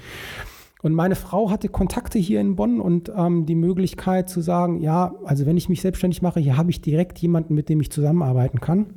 Und 0.84 0.94
meine 0.94 1.16
Frau 1.16 1.50
hatte 1.50 1.70
Kontakte 1.70 2.20
hier 2.20 2.40
in 2.40 2.56
Bonn 2.56 2.80
und 2.80 3.12
ähm, 3.16 3.46
die 3.46 3.56
Möglichkeit 3.56 4.30
zu 4.30 4.42
sagen, 4.42 4.80
ja, 4.80 5.16
also 5.26 5.46
wenn 5.46 5.58
ich 5.58 5.70
mich 5.70 5.82
selbstständig 5.82 6.22
mache, 6.22 6.40
hier 6.40 6.58
habe 6.58 6.70
ich 6.70 6.82
direkt 6.82 7.18
jemanden, 7.20 7.56
mit 7.56 7.70
dem 7.70 7.82
ich 7.82 7.92
zusammenarbeiten 7.92 8.60
kann. 8.60 8.88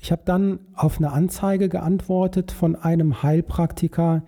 Ich 0.00 0.10
habe 0.10 0.22
dann 0.24 0.60
auf 0.74 0.98
eine 0.98 1.12
Anzeige 1.12 1.68
geantwortet 1.68 2.52
von 2.52 2.74
einem 2.74 3.22
Heilpraktiker, 3.22 4.22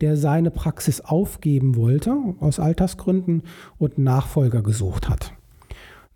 der 0.00 0.16
seine 0.16 0.50
Praxis 0.50 1.00
aufgeben 1.00 1.76
wollte, 1.76 2.16
aus 2.40 2.60
Altersgründen, 2.60 3.42
und 3.78 3.98
Nachfolger 3.98 4.62
gesucht 4.62 5.08
hat 5.08 5.32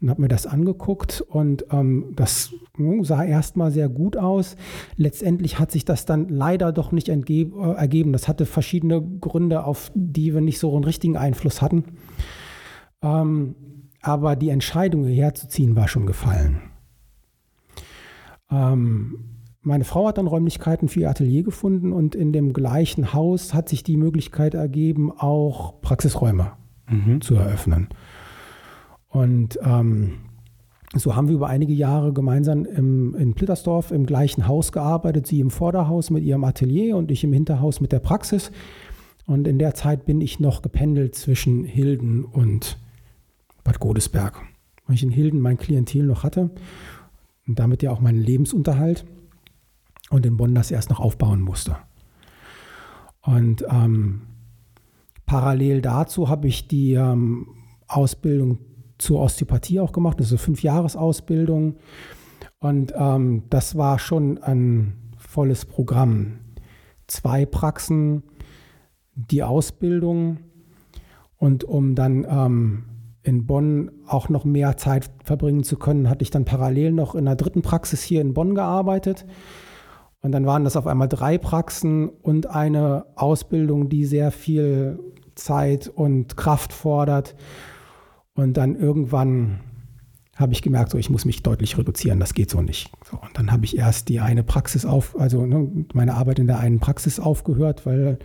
und 0.00 0.08
habe 0.08 0.22
mir 0.22 0.28
das 0.28 0.46
angeguckt 0.46 1.20
und 1.20 1.66
ähm, 1.70 2.12
das 2.16 2.54
hm, 2.76 3.04
sah 3.04 3.22
erstmal 3.22 3.70
sehr 3.70 3.88
gut 3.88 4.16
aus. 4.16 4.56
Letztendlich 4.96 5.58
hat 5.58 5.70
sich 5.70 5.84
das 5.84 6.06
dann 6.06 6.28
leider 6.28 6.72
doch 6.72 6.90
nicht 6.92 7.08
äh, 7.08 7.12
ergeben. 7.12 8.12
Das 8.12 8.26
hatte 8.26 8.46
verschiedene 8.46 9.02
Gründe, 9.02 9.64
auf 9.64 9.90
die 9.94 10.32
wir 10.32 10.40
nicht 10.40 10.58
so 10.58 10.74
einen 10.74 10.84
richtigen 10.84 11.16
Einfluss 11.16 11.60
hatten. 11.60 11.84
Ähm, 13.02 13.54
aber 14.00 14.36
die 14.36 14.48
Entscheidung 14.48 15.04
hierher 15.04 15.34
zu 15.34 15.48
ziehen 15.48 15.76
war 15.76 15.88
schon 15.88 16.06
gefallen. 16.06 16.62
Ähm, 18.50 19.30
meine 19.62 19.84
Frau 19.84 20.08
hat 20.08 20.18
dann 20.18 20.26
Räumlichkeiten 20.26 20.88
für 20.88 21.00
ihr 21.00 21.10
Atelier 21.10 21.42
gefunden 21.42 21.92
und 21.92 22.14
in 22.14 22.32
dem 22.32 22.52
gleichen 22.52 23.12
Haus 23.12 23.52
hat 23.52 23.68
sich 23.68 23.82
die 23.82 23.96
Möglichkeit 23.96 24.54
ergeben, 24.54 25.12
auch 25.12 25.80
Praxisräume 25.82 26.52
mhm. 26.88 27.20
zu 27.20 27.34
eröffnen. 27.34 27.88
Und 29.08 29.58
ähm, 29.62 30.12
so 30.94 31.14
haben 31.14 31.28
wir 31.28 31.34
über 31.34 31.48
einige 31.48 31.74
Jahre 31.74 32.12
gemeinsam 32.12 32.64
im, 32.64 33.14
in 33.14 33.34
Plittersdorf 33.34 33.90
im 33.90 34.06
gleichen 34.06 34.48
Haus 34.48 34.72
gearbeitet. 34.72 35.26
Sie 35.26 35.40
im 35.40 35.50
Vorderhaus 35.50 36.10
mit 36.10 36.24
ihrem 36.24 36.44
Atelier 36.44 36.96
und 36.96 37.10
ich 37.10 37.22
im 37.22 37.32
Hinterhaus 37.32 37.80
mit 37.80 37.92
der 37.92 38.00
Praxis. 38.00 38.50
Und 39.26 39.46
in 39.46 39.58
der 39.58 39.74
Zeit 39.74 40.06
bin 40.06 40.20
ich 40.20 40.40
noch 40.40 40.62
gependelt 40.62 41.14
zwischen 41.14 41.64
Hilden 41.64 42.24
und 42.24 42.78
Bad 43.62 43.78
Godesberg, 43.78 44.40
weil 44.86 44.94
ich 44.94 45.02
in 45.02 45.10
Hilden 45.10 45.40
mein 45.40 45.58
Klientel 45.58 46.04
noch 46.04 46.24
hatte 46.24 46.50
und 47.46 47.58
damit 47.58 47.82
ja 47.82 47.90
auch 47.90 48.00
meinen 48.00 48.20
Lebensunterhalt 48.20 49.04
und 50.10 50.26
in 50.26 50.36
Bonn 50.36 50.54
das 50.54 50.70
erst 50.70 50.90
noch 50.90 51.00
aufbauen 51.00 51.40
musste. 51.40 51.76
Und 53.22 53.64
ähm, 53.70 54.22
parallel 55.26 55.82
dazu 55.82 56.28
habe 56.28 56.48
ich 56.48 56.68
die 56.68 56.94
ähm, 56.94 57.48
Ausbildung 57.86 58.58
zur 58.98 59.20
Osteopathie 59.20 59.80
auch 59.80 59.92
gemacht, 59.92 60.20
das 60.20 60.26
ist 60.26 60.32
eine 60.32 60.38
Fünfjahresausbildung. 60.38 61.76
Und 62.58 62.92
ähm, 62.94 63.44
das 63.48 63.76
war 63.76 63.98
schon 63.98 64.38
ein 64.38 65.14
volles 65.16 65.64
Programm. 65.64 66.40
Zwei 67.06 67.46
Praxen, 67.46 68.22
die 69.14 69.42
Ausbildung 69.42 70.40
und 71.36 71.64
um 71.64 71.94
dann 71.94 72.26
ähm, 72.28 72.84
in 73.22 73.46
Bonn 73.46 73.90
auch 74.06 74.28
noch 74.28 74.44
mehr 74.44 74.76
Zeit 74.76 75.10
verbringen 75.24 75.62
zu 75.62 75.76
können, 75.76 76.08
hatte 76.08 76.22
ich 76.22 76.30
dann 76.30 76.44
parallel 76.44 76.92
noch 76.92 77.14
in 77.14 77.26
einer 77.26 77.36
dritten 77.36 77.62
Praxis 77.62 78.02
hier 78.02 78.20
in 78.20 78.34
Bonn 78.34 78.54
gearbeitet. 78.54 79.26
Und 80.22 80.32
dann 80.32 80.46
waren 80.46 80.64
das 80.64 80.76
auf 80.76 80.86
einmal 80.86 81.08
drei 81.08 81.38
Praxen 81.38 82.08
und 82.08 82.46
eine 82.46 83.06
Ausbildung, 83.16 83.88
die 83.88 84.04
sehr 84.04 84.30
viel 84.30 84.98
Zeit 85.34 85.88
und 85.88 86.36
Kraft 86.36 86.72
fordert. 86.72 87.34
Und 88.34 88.56
dann 88.56 88.76
irgendwann 88.76 89.60
habe 90.36 90.52
ich 90.52 90.62
gemerkt, 90.62 90.90
so 90.90 90.98
ich 90.98 91.10
muss 91.10 91.24
mich 91.26 91.42
deutlich 91.42 91.76
reduzieren, 91.76 92.20
das 92.20 92.34
geht 92.34 92.50
so 92.50 92.62
nicht. 92.62 92.90
So, 93.10 93.18
und 93.18 93.36
dann 93.36 93.52
habe 93.52 93.64
ich 93.64 93.76
erst 93.76 94.08
die 94.08 94.20
eine 94.20 94.42
Praxis 94.42 94.86
auf, 94.86 95.18
also 95.18 95.44
ne, 95.44 95.86
meine 95.92 96.14
Arbeit 96.14 96.38
in 96.38 96.46
der 96.46 96.58
einen 96.58 96.80
Praxis 96.80 97.20
aufgehört, 97.20 97.84
weil 97.84 98.18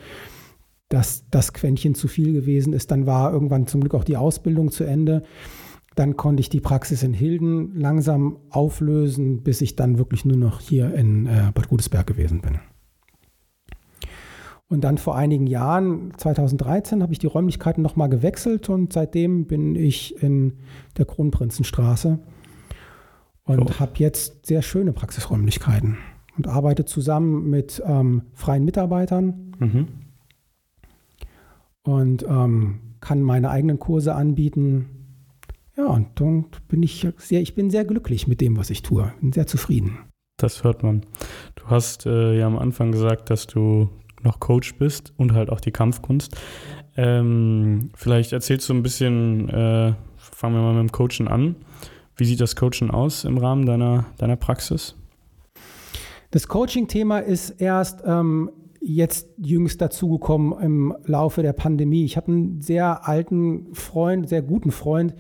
das, 0.90 1.26
das 1.32 1.54
Quäntchen 1.54 1.96
zu 1.96 2.08
viel 2.08 2.34
gewesen 2.34 2.74
ist. 2.74 2.92
Dann 2.92 3.06
war 3.06 3.32
irgendwann 3.32 3.68
zum 3.68 3.82
Glück 3.82 3.96
auch 3.96 4.04
die 4.04 4.18
Ausbildung 4.18 4.72
zu 4.72 4.84
Ende. 4.84 5.24
Dann 5.96 6.18
konnte 6.18 6.42
ich 6.42 6.50
die 6.50 6.60
Praxis 6.60 7.04
in 7.04 7.14
Hilden 7.14 7.76
langsam 7.76 8.38
auflösen, 8.50 9.44
bis 9.44 9.62
ich 9.62 9.76
dann 9.76 9.98
wirklich 9.98 10.26
nur 10.26 10.38
noch 10.38 10.60
hier 10.60 10.94
in 10.94 11.26
äh, 11.26 11.52
Bad 11.54 11.70
Godesberg 11.70 12.06
gewesen 12.06 12.42
bin. 12.42 12.60
Und 14.68 14.84
dann 14.84 14.98
vor 14.98 15.16
einigen 15.16 15.48
Jahren, 15.48 16.12
2013, 16.18 17.02
habe 17.02 17.14
ich 17.14 17.20
die 17.20 17.28
Räumlichkeiten 17.28 17.84
nochmal 17.84 18.10
gewechselt 18.10 18.68
und 18.68 18.94
seitdem 18.94 19.46
bin 19.46 19.76
ich 19.76 20.22
in 20.22 20.58
der 20.98 21.06
Kronprinzenstraße 21.06 22.20
und 23.44 23.62
oh. 23.62 23.80
habe 23.80 23.92
jetzt 23.98 24.48
sehr 24.48 24.64
schöne 24.64 24.92
Praxisräumlichkeiten 24.92 25.98
und 26.36 26.48
arbeite 26.48 26.84
zusammen 26.84 27.48
mit 27.50 27.82
ähm, 27.86 28.24
freien 28.34 28.66
Mitarbeitern. 28.66 29.54
Mhm 29.60 29.88
und 31.86 32.24
ähm, 32.28 32.80
kann 33.00 33.22
meine 33.22 33.50
eigenen 33.50 33.80
Kurse 33.80 34.16
anbieten. 34.16 34.90
Ja, 35.78 35.88
und 35.88 36.20
dann 36.20 36.46
bin 36.68 36.84
ich 36.84 37.08
sehr, 37.18 37.42
ich 37.42 37.56
bin 37.56 37.70
sehr 37.70 37.86
glücklich 37.86 38.28
mit 38.28 38.42
dem, 38.42 38.58
was 38.58 38.70
ich 38.70 38.82
tue. 38.82 39.14
Bin 39.22 39.32
sehr 39.32 39.48
zufrieden. 39.48 40.00
Das 40.38 40.64
hört 40.64 40.84
man. 40.84 41.06
Du 41.56 41.68
hast 41.68 42.06
äh, 42.06 42.38
ja 42.38 42.48
am 42.48 42.58
Anfang 42.58 42.92
gesagt, 42.92 43.30
dass 43.30 43.48
du 43.48 43.90
noch 44.24 44.40
Coach 44.40 44.76
bist 44.76 45.14
und 45.18 45.34
halt 45.34 45.50
auch 45.50 45.62
die 45.62 45.72
Kampfkunst. 45.72 46.36
Ähm, 46.98 47.92
vielleicht 47.96 48.34
erzählst 48.34 48.68
du 48.70 48.74
ein 48.74 48.84
bisschen, 48.84 49.50
äh, 49.50 49.94
fangen 50.18 50.56
wir 50.56 50.62
mal 50.62 50.74
mit 50.74 50.90
dem 50.90 50.92
Coachen 50.92 51.28
an. 51.28 51.56
Wie 52.18 52.26
sieht 52.26 52.42
das 52.42 52.56
Coachen 52.56 52.90
aus 52.90 53.26
im 53.26 53.38
Rahmen 53.38 53.66
deiner, 53.66 54.06
deiner 54.18 54.38
Praxis? 54.38 54.96
Das 56.32 56.48
Coaching-Thema 56.48 57.20
ist 57.20 57.62
erst 57.62 58.04
ähm, 58.06 58.50
jetzt 58.88 59.28
jüngst 59.38 59.82
dazugekommen 59.82 60.54
im 60.62 60.96
Laufe 61.06 61.42
der 61.42 61.54
Pandemie. 61.54 62.06
Ich 62.06 62.18
habe 62.18 62.32
einen 62.32 62.62
sehr 62.62 63.08
alten 63.08 63.74
Freund, 63.74 64.30
sehr 64.30 64.44
guten 64.44 64.70
Freund, 64.70 65.16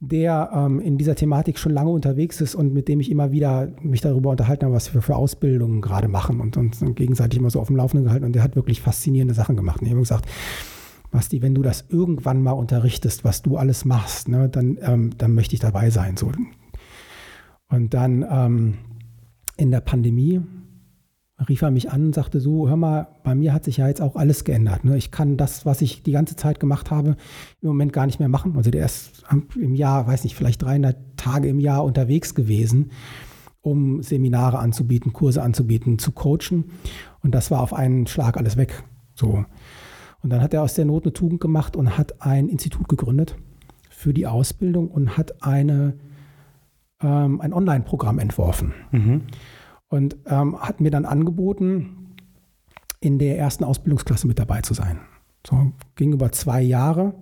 der 0.00 0.50
ähm, 0.54 0.80
in 0.80 0.96
dieser 0.96 1.14
Thematik 1.14 1.58
schon 1.58 1.72
lange 1.72 1.90
unterwegs 1.90 2.40
ist 2.40 2.54
und 2.54 2.72
mit 2.72 2.88
dem 2.88 3.00
ich 3.00 3.10
immer 3.10 3.30
wieder 3.30 3.72
mich 3.82 4.00
darüber 4.00 4.30
unterhalten 4.30 4.64
habe, 4.64 4.74
was 4.74 4.92
wir 4.94 5.02
für 5.02 5.16
Ausbildungen 5.16 5.82
gerade 5.82 6.08
machen 6.08 6.40
und 6.40 6.56
uns 6.56 6.82
gegenseitig 6.94 7.38
immer 7.38 7.50
so 7.50 7.60
auf 7.60 7.66
dem 7.66 7.76
Laufenden 7.76 8.06
gehalten. 8.06 8.24
Und 8.24 8.34
der 8.34 8.42
hat 8.42 8.56
wirklich 8.56 8.80
faszinierende 8.80 9.34
Sachen 9.34 9.56
gemacht. 9.56 9.80
Und 9.80 9.86
ich 9.86 9.92
habe 9.92 10.00
gesagt, 10.00 10.26
Basti, 11.10 11.42
wenn 11.42 11.54
du 11.54 11.60
das 11.60 11.84
irgendwann 11.90 12.42
mal 12.42 12.52
unterrichtest, 12.52 13.22
was 13.22 13.42
du 13.42 13.58
alles 13.58 13.84
machst, 13.84 14.28
ne, 14.28 14.48
dann, 14.48 14.78
ähm, 14.80 15.10
dann 15.18 15.34
möchte 15.34 15.54
ich 15.54 15.60
dabei 15.60 15.90
sein. 15.90 16.16
So. 16.16 16.32
Und 17.68 17.92
dann 17.92 18.24
ähm, 18.28 18.74
in 19.58 19.70
der 19.70 19.80
Pandemie 19.80 20.40
rief 21.48 21.62
er 21.62 21.70
mich 21.70 21.90
an 21.90 22.06
und 22.06 22.14
sagte 22.14 22.40
so, 22.40 22.68
hör 22.68 22.76
mal, 22.76 23.08
bei 23.24 23.34
mir 23.34 23.52
hat 23.52 23.64
sich 23.64 23.78
ja 23.78 23.88
jetzt 23.88 24.00
auch 24.00 24.14
alles 24.14 24.44
geändert. 24.44 24.84
Ne? 24.84 24.96
Ich 24.96 25.10
kann 25.10 25.36
das, 25.36 25.66
was 25.66 25.82
ich 25.82 26.02
die 26.02 26.12
ganze 26.12 26.36
Zeit 26.36 26.60
gemacht 26.60 26.90
habe, 26.90 27.16
im 27.60 27.68
Moment 27.68 27.92
gar 27.92 28.06
nicht 28.06 28.20
mehr 28.20 28.28
machen. 28.28 28.56
Also 28.56 28.70
der 28.70 28.84
ist 28.84 29.24
im 29.56 29.74
Jahr, 29.74 30.06
weiß 30.06 30.24
nicht, 30.24 30.36
vielleicht 30.36 30.62
300 30.62 30.96
Tage 31.16 31.48
im 31.48 31.58
Jahr 31.58 31.84
unterwegs 31.84 32.34
gewesen, 32.34 32.92
um 33.62 34.02
Seminare 34.02 34.58
anzubieten, 34.58 35.12
Kurse 35.12 35.42
anzubieten, 35.42 35.98
zu 35.98 36.12
coachen. 36.12 36.70
Und 37.22 37.34
das 37.34 37.50
war 37.50 37.60
auf 37.60 37.74
einen 37.74 38.06
Schlag 38.06 38.36
alles 38.36 38.56
weg. 38.56 38.84
So. 39.14 39.44
Und 40.22 40.30
dann 40.30 40.40
hat 40.40 40.54
er 40.54 40.62
aus 40.62 40.74
der 40.74 40.84
Not 40.84 41.04
eine 41.04 41.12
Tugend 41.12 41.40
gemacht 41.40 41.76
und 41.76 41.98
hat 41.98 42.22
ein 42.22 42.48
Institut 42.48 42.88
gegründet 42.88 43.36
für 43.90 44.14
die 44.14 44.26
Ausbildung 44.26 44.88
und 44.88 45.16
hat 45.16 45.42
eine, 45.42 45.98
ähm, 47.02 47.40
ein 47.40 47.52
Online-Programm 47.52 48.20
entworfen. 48.20 48.72
Mhm 48.92 49.22
und 49.88 50.16
ähm, 50.26 50.60
hat 50.60 50.80
mir 50.80 50.90
dann 50.90 51.04
angeboten, 51.04 52.16
in 53.00 53.18
der 53.18 53.38
ersten 53.38 53.64
Ausbildungsklasse 53.64 54.26
mit 54.26 54.38
dabei 54.38 54.62
zu 54.62 54.72
sein. 54.72 55.00
So 55.46 55.72
ging 55.94 56.12
über 56.12 56.32
zwei 56.32 56.62
Jahre 56.62 57.14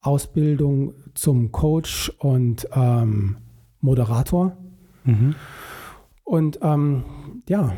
Ausbildung 0.00 0.94
zum 1.14 1.52
Coach 1.52 2.10
und 2.18 2.66
ähm, 2.74 3.36
Moderator. 3.80 4.56
Mhm. 5.04 5.34
Und 6.24 6.58
ähm, 6.62 7.04
ja, 7.48 7.74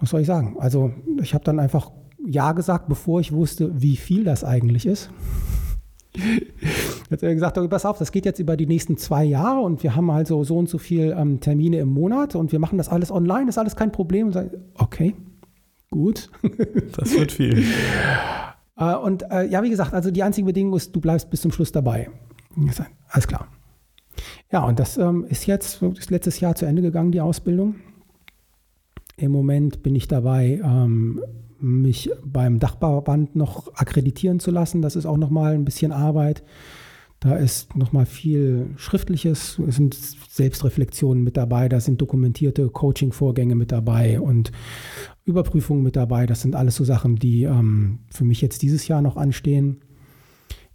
was 0.00 0.10
soll 0.10 0.22
ich 0.22 0.26
sagen? 0.26 0.56
Also 0.58 0.92
ich 1.20 1.34
habe 1.34 1.44
dann 1.44 1.60
einfach 1.60 1.90
Ja 2.24 2.52
gesagt, 2.52 2.88
bevor 2.88 3.20
ich 3.20 3.32
wusste, 3.32 3.82
wie 3.82 3.96
viel 3.96 4.24
das 4.24 4.44
eigentlich 4.44 4.86
ist 4.86 5.10
hat 7.10 7.22
er 7.22 7.34
gesagt, 7.34 7.58
pass 7.70 7.86
auf, 7.86 7.98
das 7.98 8.12
geht 8.12 8.24
jetzt 8.24 8.38
über 8.38 8.56
die 8.56 8.66
nächsten 8.66 8.96
zwei 8.96 9.24
Jahre 9.24 9.60
und 9.60 9.82
wir 9.82 9.94
haben 9.94 10.10
also 10.10 10.42
so 10.44 10.58
und 10.58 10.68
so 10.68 10.78
viele 10.78 11.14
ähm, 11.14 11.40
Termine 11.40 11.78
im 11.78 11.88
Monat 11.88 12.34
und 12.34 12.52
wir 12.52 12.58
machen 12.58 12.78
das 12.78 12.88
alles 12.88 13.10
online, 13.10 13.48
ist 13.48 13.58
alles 13.58 13.76
kein 13.76 13.92
Problem. 13.92 14.28
Und 14.28 14.32
sag, 14.32 14.50
okay, 14.74 15.14
gut. 15.90 16.30
Das 16.96 17.12
wird 17.12 17.32
viel. 17.32 17.64
äh, 18.76 18.94
und 18.96 19.24
äh, 19.30 19.46
ja, 19.46 19.62
wie 19.62 19.70
gesagt, 19.70 19.94
also 19.94 20.10
die 20.10 20.22
einzige 20.22 20.46
Bedingung 20.46 20.74
ist, 20.74 20.94
du 20.94 21.00
bleibst 21.00 21.30
bis 21.30 21.42
zum 21.42 21.52
Schluss 21.52 21.72
dabei. 21.72 22.10
Alles 23.08 23.26
klar. 23.26 23.48
Ja, 24.50 24.64
und 24.64 24.78
das 24.78 24.96
ähm, 24.96 25.26
ist 25.28 25.46
jetzt 25.46 25.82
ist 25.82 26.10
letztes 26.10 26.40
Jahr 26.40 26.54
zu 26.54 26.66
Ende 26.66 26.82
gegangen, 26.82 27.12
die 27.12 27.20
Ausbildung. 27.20 27.76
Im 29.16 29.30
Moment 29.30 29.82
bin 29.82 29.94
ich 29.94 30.08
dabei, 30.08 30.60
ähm, 30.62 31.22
mich 31.58 32.10
beim 32.24 32.58
Dachverband 32.58 33.34
noch 33.34 33.74
akkreditieren 33.74 34.40
zu 34.40 34.50
lassen. 34.50 34.82
Das 34.82 34.96
ist 34.96 35.06
auch 35.06 35.16
nochmal 35.16 35.54
ein 35.54 35.64
bisschen 35.64 35.92
Arbeit. 35.92 36.42
Da 37.20 37.36
ist 37.36 37.74
nochmal 37.74 38.04
viel 38.04 38.70
Schriftliches, 38.76 39.58
es 39.66 39.76
sind 39.76 39.94
Selbstreflexionen 39.94 41.24
mit 41.24 41.36
dabei, 41.36 41.68
da 41.68 41.80
sind 41.80 42.00
dokumentierte 42.00 42.68
Coaching-Vorgänge 42.68 43.54
mit 43.54 43.72
dabei 43.72 44.20
und 44.20 44.52
Überprüfungen 45.24 45.82
mit 45.82 45.96
dabei. 45.96 46.26
Das 46.26 46.42
sind 46.42 46.54
alles 46.54 46.76
so 46.76 46.84
Sachen, 46.84 47.16
die 47.16 47.44
ähm, 47.44 48.00
für 48.10 48.24
mich 48.24 48.42
jetzt 48.42 48.62
dieses 48.62 48.86
Jahr 48.86 49.00
noch 49.00 49.16
anstehen. 49.16 49.80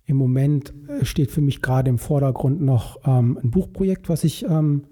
Im 0.05 0.17
Moment 0.17 0.73
äh, 0.89 1.05
steht 1.05 1.31
für 1.31 1.41
mich 1.41 1.61
gerade 1.61 1.89
im 1.89 1.99
Vordergrund 1.99 2.61
noch 2.61 2.97
ähm, 3.05 3.39
ein 3.41 3.51
Buchprojekt, 3.51 4.09
was 4.09 4.23
ich 4.23 4.43
ähm, 4.43 4.85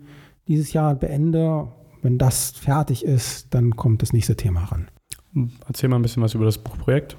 dieses 0.47 0.71
Jahr 0.71 0.95
beende. 0.95 1.67
Wenn 2.01 2.17
das 2.17 2.51
fertig 2.51 3.03
ist, 3.03 3.53
dann 3.53 3.75
kommt 3.75 4.01
das 4.01 4.13
nächste 4.13 4.35
Thema 4.35 4.65
ran. 4.65 4.87
Erzähl 5.67 5.89
mal 5.89 5.97
ein 5.97 6.03
bisschen 6.03 6.23
was 6.23 6.35
über 6.35 6.45
das 6.45 6.57
Buchprojekt. 6.59 7.17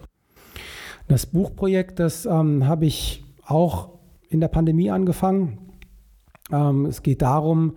Das 1.08 1.26
Buchprojekt, 1.26 1.98
das 1.98 2.24
ähm, 2.26 2.66
habe 2.66 2.86
ich 2.86 3.24
auch 3.44 3.99
in 4.30 4.40
der 4.40 4.48
Pandemie 4.48 4.90
angefangen. 4.90 5.58
Ähm, 6.50 6.86
es 6.86 7.02
geht 7.02 7.20
darum, 7.22 7.76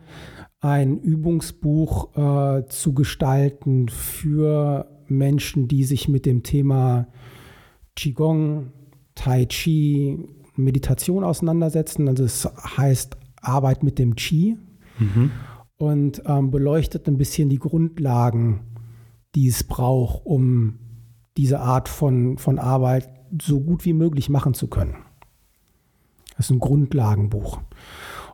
ein 0.61 0.97
Übungsbuch 0.97 2.15
äh, 2.15 2.67
zu 2.67 2.93
gestalten 2.93 3.89
für 3.89 4.89
Menschen, 5.07 5.67
die 5.67 5.83
sich 5.83 6.07
mit 6.07 6.25
dem 6.25 6.43
Thema 6.43 7.07
Qigong, 7.95 8.71
Tai 9.15 9.45
Chi, 9.45 10.25
Meditation 10.55 11.23
auseinandersetzen. 11.23 12.07
Also 12.07 12.23
es 12.23 12.45
heißt 12.77 13.17
Arbeit 13.41 13.83
mit 13.83 13.99
dem 13.99 14.15
Qi. 14.15 14.57
Mhm. 14.99 15.31
und 15.77 16.21
ähm, 16.25 16.51
beleuchtet 16.51 17.07
ein 17.07 17.17
bisschen 17.17 17.49
die 17.49 17.57
Grundlagen, 17.57 18.61
die 19.35 19.47
es 19.47 19.63
braucht, 19.63 20.25
um 20.25 20.79
diese 21.35 21.59
Art 21.59 21.89
von, 21.89 22.37
von 22.37 22.59
Arbeit 22.59 23.09
so 23.41 23.59
gut 23.59 23.85
wie 23.85 23.93
möglich 23.93 24.29
machen 24.29 24.53
zu 24.53 24.67
können. 24.67 24.95
Das 26.36 26.48
ist 26.48 26.52
ein 26.52 26.60
Grundlagenbuch. 26.60 27.62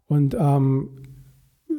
Und 0.07 0.35
ähm, 0.39 0.89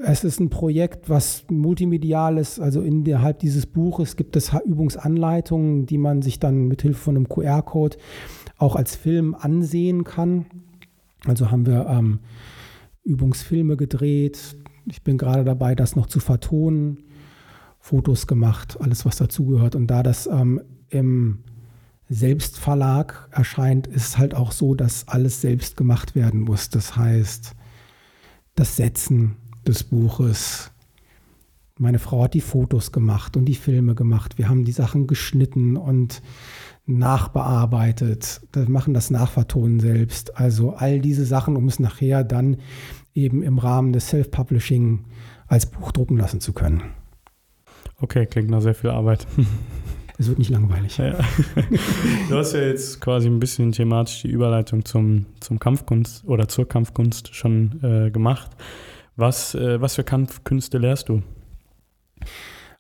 es 0.03 0.25
ist 0.25 0.41
ein 0.41 0.51
Projekt, 0.51 1.09
was 1.09 1.45
multimedial 1.51 2.39
ist. 2.39 2.61
Also 2.61 2.81
innerhalb 2.83 3.39
dieses 3.41 3.67
Buches 3.67 4.17
gibt 4.17 4.37
es 4.37 4.53
Übungsanleitungen, 4.65 5.87
die 5.87 5.99
man 5.99 6.23
sich 6.23 6.39
dann 6.39 6.69
mit 6.69 6.83
Hilfe 6.83 7.01
von 7.01 7.17
einem 7.17 7.29
QR-Code 7.29 7.97
auch 8.57 8.77
als 8.77 8.97
Film 8.97 9.35
ansehen 9.35 10.05
kann. 10.05 10.47
Also 11.27 11.51
haben 11.51 11.67
wir 11.67 11.87
ähm, 11.87 12.21
Übungsfilme 13.05 13.77
gedreht. 13.77 14.57
Ich 14.87 15.03
bin 15.03 15.19
gerade 15.19 15.45
dabei, 15.45 15.75
das 15.75 15.97
noch 15.97 16.07
zu 16.07 16.21
vertonen. 16.21 17.05
Fotos 17.79 18.27
gemacht, 18.27 18.79
alles 18.81 19.07
was 19.07 19.17
dazugehört. 19.17 19.75
Und 19.75 19.87
da 19.87 20.03
das 20.03 20.27
ähm, 20.27 20.61
im 20.89 21.41
Selbstverlag 22.13 23.29
erscheint, 23.31 23.87
ist 23.87 24.19
halt 24.19 24.35
auch 24.35 24.51
so, 24.51 24.75
dass 24.75 25.07
alles 25.07 25.41
selbst 25.41 25.77
gemacht 25.77 26.17
werden 26.17 26.41
muss. 26.41 26.69
Das 26.69 26.97
heißt, 26.97 27.55
das 28.57 28.77
Setzen 28.77 29.37
des 29.65 29.85
Buches. 29.85 30.73
Meine 31.79 32.01
Frau 32.01 32.25
hat 32.25 32.35
die 32.35 32.41
Fotos 32.41 32.91
gemacht 32.91 33.37
und 33.37 33.45
die 33.45 33.55
Filme 33.55 33.95
gemacht. 33.95 34.39
Wir 34.39 34.49
haben 34.49 34.65
die 34.65 34.73
Sachen 34.73 35.07
geschnitten 35.07 35.77
und 35.77 36.21
nachbearbeitet. 36.85 38.41
Wir 38.53 38.69
machen 38.69 38.93
das 38.93 39.11
Nachvertonen 39.11 39.79
selbst. 39.79 40.37
Also 40.37 40.73
all 40.73 40.99
diese 40.99 41.25
Sachen, 41.25 41.57
um 41.57 41.69
es 41.69 41.79
nachher 41.79 42.25
dann 42.25 42.57
eben 43.15 43.45
im 43.45 43.59
Rahmen 43.59 43.93
des 43.93 44.09
Self-Publishing 44.09 45.05
als 45.47 45.67
Buch 45.67 45.93
drucken 45.93 46.17
lassen 46.17 46.41
zu 46.41 46.53
können. 46.53 46.83
Okay, 48.01 48.27
klingt 48.27 48.51
nach 48.51 48.63
sehr 48.63 48.75
viel 48.75 48.91
Arbeit. 48.91 49.29
Es 50.21 50.29
wird 50.29 50.39
nicht 50.39 50.51
langweilig. 50.51 50.99
Ja. 50.99 51.19
Du 52.29 52.37
hast 52.37 52.53
ja 52.53 52.61
jetzt 52.61 53.01
quasi 53.01 53.27
ein 53.27 53.41
bisschen 53.41 53.73
thematisch 53.73 54.21
die 54.21 54.29
Überleitung 54.29 54.85
zum, 54.85 55.25
zum 55.41 55.59
Kampfkunst 55.59 56.27
oder 56.27 56.47
zur 56.47 56.69
Kampfkunst 56.69 57.35
schon 57.35 57.81
äh, 57.83 58.11
gemacht. 58.11 58.51
Was, 59.17 59.55
äh, 59.55 59.81
was 59.81 59.95
für 59.95 60.05
Kampfkünste 60.05 60.77
lehrst 60.77 61.09
du? 61.09 61.23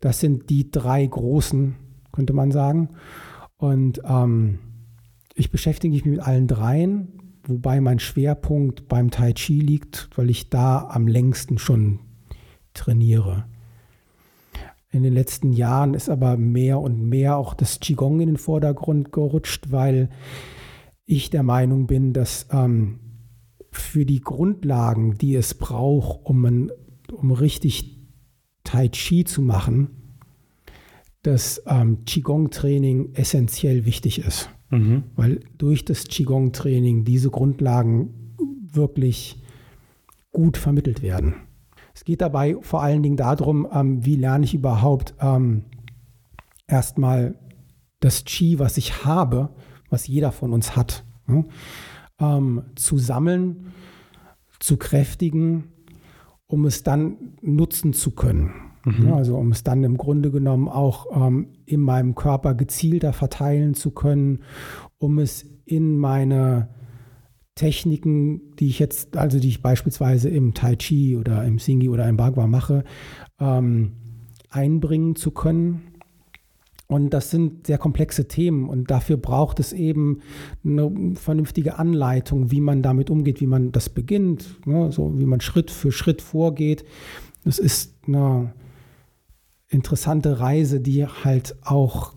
Das 0.00 0.20
sind 0.20 0.50
die 0.50 0.70
drei 0.70 1.06
großen, 1.06 1.76
könnte 2.12 2.32
man 2.32 2.50
sagen. 2.50 2.90
Und 3.56 4.02
ähm, 4.04 4.58
ich 5.34 5.50
beschäftige 5.50 5.94
mich 5.94 6.04
mit 6.04 6.20
allen 6.20 6.46
dreien, 6.46 7.08
wobei 7.46 7.80
mein 7.80 7.98
Schwerpunkt 7.98 8.88
beim 8.88 9.10
Tai 9.10 9.32
Chi 9.32 9.60
liegt, 9.60 10.10
weil 10.16 10.30
ich 10.30 10.50
da 10.50 10.88
am 10.88 11.06
längsten 11.06 11.58
schon 11.58 12.00
trainiere. 12.74 13.46
In 14.90 15.02
den 15.02 15.12
letzten 15.12 15.52
Jahren 15.52 15.94
ist 15.94 16.08
aber 16.08 16.36
mehr 16.36 16.78
und 16.78 17.08
mehr 17.08 17.36
auch 17.36 17.54
das 17.54 17.80
Qigong 17.80 18.20
in 18.20 18.26
den 18.26 18.36
Vordergrund 18.36 19.10
gerutscht, 19.10 19.72
weil 19.72 20.08
ich 21.06 21.30
der 21.30 21.42
Meinung 21.42 21.86
bin, 21.86 22.12
dass 22.12 22.46
ähm, 22.52 23.00
für 23.72 24.06
die 24.06 24.20
Grundlagen, 24.20 25.18
die 25.18 25.34
es 25.34 25.54
braucht, 25.54 26.24
um, 26.24 26.44
ein, 26.44 26.72
um 27.12 27.32
richtig 27.32 27.98
Tai 28.62 28.88
Chi 28.88 29.24
zu 29.24 29.42
machen, 29.42 29.88
das 31.22 31.62
ähm, 31.66 32.04
Qigong-Training 32.04 33.14
essentiell 33.14 33.84
wichtig 33.86 34.20
ist. 34.20 34.48
Mhm. 34.70 35.04
Weil 35.16 35.40
durch 35.58 35.84
das 35.84 36.04
Qigong-Training 36.04 37.04
diese 37.04 37.30
Grundlagen 37.30 38.34
wirklich 38.72 39.42
gut 40.30 40.56
vermittelt 40.56 41.02
werden. 41.02 41.34
Es 41.94 42.04
geht 42.04 42.20
dabei 42.20 42.56
vor 42.60 42.82
allen 42.82 43.02
Dingen 43.02 43.16
darum, 43.16 43.68
ähm, 43.72 44.04
wie 44.04 44.16
lerne 44.16 44.44
ich 44.44 44.54
überhaupt 44.54 45.14
ähm, 45.20 45.64
erstmal 46.66 47.36
das 48.00 48.24
Qi, 48.24 48.58
was 48.58 48.76
ich 48.76 49.04
habe, 49.04 49.50
was 49.90 50.06
jeder 50.06 50.32
von 50.32 50.52
uns 50.52 50.76
hat, 50.76 51.04
ne? 51.26 51.44
ähm, 52.20 52.64
zu 52.74 52.98
sammeln, 52.98 53.72
zu 54.58 54.76
kräftigen, 54.76 55.72
um 56.46 56.66
es 56.66 56.82
dann 56.82 57.36
nutzen 57.40 57.92
zu 57.92 58.10
können. 58.10 58.52
Mhm. 58.84 59.08
Ja, 59.08 59.14
also 59.14 59.36
um 59.36 59.52
es 59.52 59.62
dann 59.62 59.82
im 59.84 59.96
Grunde 59.96 60.30
genommen 60.30 60.68
auch 60.68 61.06
ähm, 61.14 61.48
in 61.64 61.80
meinem 61.80 62.14
Körper 62.14 62.54
gezielter 62.54 63.12
verteilen 63.12 63.74
zu 63.74 63.92
können, 63.92 64.40
um 64.98 65.18
es 65.18 65.46
in 65.64 65.96
meine 65.96 66.68
Techniken, 67.54 68.56
die 68.56 68.68
ich 68.68 68.78
jetzt, 68.78 69.16
also 69.16 69.38
die 69.38 69.48
ich 69.48 69.62
beispielsweise 69.62 70.28
im 70.28 70.54
Tai 70.54 70.76
Chi 70.76 71.16
oder 71.16 71.44
im 71.44 71.58
Singi 71.58 71.88
oder 71.88 72.08
im 72.08 72.16
Bagua 72.16 72.46
mache, 72.46 72.84
ähm, 73.38 73.92
einbringen 74.50 75.16
zu 75.16 75.30
können. 75.30 75.82
Und 76.86 77.10
das 77.10 77.30
sind 77.30 77.66
sehr 77.66 77.78
komplexe 77.78 78.28
Themen 78.28 78.68
und 78.68 78.90
dafür 78.90 79.16
braucht 79.16 79.58
es 79.58 79.72
eben 79.72 80.20
eine 80.64 81.14
vernünftige 81.14 81.78
Anleitung, 81.78 82.50
wie 82.50 82.60
man 82.60 82.82
damit 82.82 83.08
umgeht, 83.08 83.40
wie 83.40 83.46
man 83.46 83.72
das 83.72 83.88
beginnt, 83.88 84.66
ne, 84.66 84.92
so 84.92 85.18
wie 85.18 85.24
man 85.24 85.40
Schritt 85.40 85.70
für 85.70 85.92
Schritt 85.92 86.20
vorgeht. 86.20 86.84
Das 87.44 87.58
ist 87.58 87.94
eine 88.06 88.52
interessante 89.68 90.40
Reise, 90.40 90.80
die 90.80 91.06
halt 91.06 91.56
auch 91.62 92.13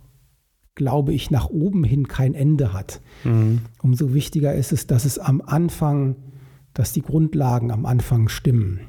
glaube 0.78 1.14
ich, 1.14 1.30
nach 1.32 1.50
oben 1.50 1.84
hin 1.84 2.08
kein 2.08 2.34
Ende 2.34 2.72
hat. 2.72 3.02
Mhm. 3.26 3.62
Umso 3.82 4.14
wichtiger 4.14 4.54
ist 4.54 4.72
es, 4.72 4.88
dass 4.88 5.04
es 5.04 5.20
am 5.20 5.42
Anfang, 5.42 6.16
dass 6.74 6.94
die 6.94 7.02
Grundlagen 7.02 7.72
am 7.72 7.86
Anfang 7.86 8.30
stimmen. 8.30 8.80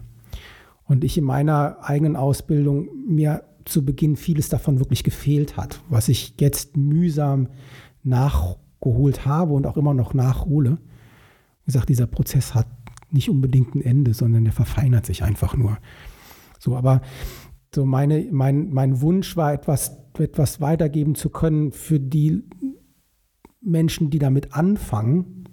Und 0.85 1.03
ich 1.03 1.19
in 1.19 1.25
meiner 1.25 1.79
eigenen 1.83 2.15
Ausbildung 2.15 2.89
mir 3.09 3.43
zu 3.65 3.85
Beginn 3.85 4.17
vieles 4.17 4.49
davon 4.49 4.79
wirklich 4.79 5.03
gefehlt 5.03 5.57
hat, 5.57 5.81
was 5.89 6.09
ich 6.09 6.35
jetzt 6.39 6.77
mühsam 6.77 7.49
nachgeholt 8.03 9.27
habe 9.27 9.55
und 9.55 9.67
auch 9.67 9.77
immer 9.77 9.95
noch 9.95 10.15
nachhole. 10.15 10.79
Wie 11.65 11.73
gesagt, 11.73 11.89
dieser 11.89 12.07
Prozess 12.07 12.55
hat 12.55 12.67
nicht 13.11 13.31
unbedingt 13.31 13.75
ein 13.75 13.83
Ende, 13.83 14.13
sondern 14.15 14.45
der 14.45 14.53
verfeinert 14.53 15.07
sich 15.07 15.23
einfach 15.23 15.57
nur. 15.57 15.79
So, 16.59 16.77
aber 16.77 17.01
so 17.75 17.85
meine, 17.85 18.27
mein, 18.31 18.71
mein 18.71 19.01
Wunsch 19.01 19.37
war, 19.37 19.53
etwas, 19.53 19.97
etwas 20.19 20.61
weitergeben 20.61 21.15
zu 21.15 21.31
können 21.31 21.73
für 21.73 22.01
die 22.01 22.43
Menschen, 23.61 24.11
die 24.11 24.19
damit 24.19 24.55
anfangen, 24.55 25.45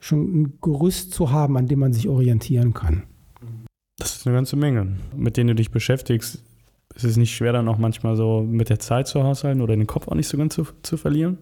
schon 0.00 0.40
ein 0.40 0.58
Gerüst 0.60 1.12
zu 1.12 1.30
haben, 1.30 1.56
an 1.56 1.66
dem 1.66 1.80
man 1.80 1.92
sich 1.92 2.08
orientieren 2.08 2.74
kann. 2.74 3.04
Das 3.98 4.16
ist 4.16 4.26
eine 4.26 4.36
ganze 4.36 4.56
Menge, 4.56 4.96
mit 5.14 5.36
denen 5.36 5.48
du 5.48 5.54
dich 5.54 5.70
beschäftigst. 5.70 6.42
Ist 6.94 7.04
es 7.04 7.16
nicht 7.16 7.34
schwer, 7.34 7.52
dann 7.52 7.68
auch 7.68 7.78
manchmal 7.78 8.16
so 8.16 8.42
mit 8.42 8.68
der 8.68 8.78
Zeit 8.78 9.06
zu 9.06 9.22
haushalten 9.22 9.60
oder 9.60 9.76
den 9.76 9.86
Kopf 9.86 10.08
auch 10.08 10.14
nicht 10.14 10.28
so 10.28 10.38
ganz 10.38 10.54
zu, 10.54 10.66
zu 10.82 10.96
verlieren? 10.96 11.38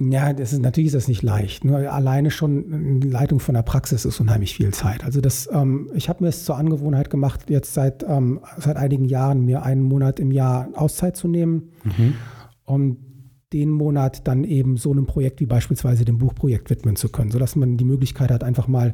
Ja, 0.00 0.32
das 0.32 0.52
ist, 0.52 0.60
natürlich 0.60 0.88
ist 0.88 0.94
das 0.94 1.08
nicht 1.08 1.22
leicht. 1.22 1.64
Nur 1.64 1.78
alleine 1.92 2.30
schon 2.30 3.00
die 3.00 3.08
Leitung 3.08 3.40
von 3.40 3.54
der 3.54 3.62
Praxis 3.62 4.04
ist 4.04 4.20
unheimlich 4.20 4.54
viel 4.54 4.72
Zeit. 4.72 5.04
Also 5.04 5.20
das, 5.20 5.48
ähm, 5.52 5.90
ich 5.94 6.08
habe 6.08 6.22
mir 6.22 6.28
es 6.28 6.44
zur 6.44 6.56
Angewohnheit 6.56 7.10
gemacht, 7.10 7.50
jetzt 7.50 7.74
seit, 7.74 8.04
ähm, 8.08 8.40
seit 8.58 8.76
einigen 8.76 9.06
Jahren 9.06 9.44
mir 9.44 9.62
einen 9.62 9.82
Monat 9.82 10.20
im 10.20 10.30
Jahr 10.30 10.68
Auszeit 10.74 11.16
zu 11.16 11.26
nehmen, 11.26 11.72
mhm. 11.82 12.14
um 12.64 12.96
den 13.52 13.70
Monat 13.70 14.28
dann 14.28 14.44
eben 14.44 14.76
so 14.76 14.92
einem 14.92 15.06
Projekt 15.06 15.40
wie 15.40 15.46
beispielsweise 15.46 16.04
dem 16.04 16.18
Buchprojekt 16.18 16.70
widmen 16.70 16.96
zu 16.96 17.08
können, 17.08 17.30
sodass 17.30 17.56
man 17.56 17.76
die 17.76 17.84
Möglichkeit 17.84 18.30
hat, 18.30 18.44
einfach 18.44 18.68
mal 18.68 18.92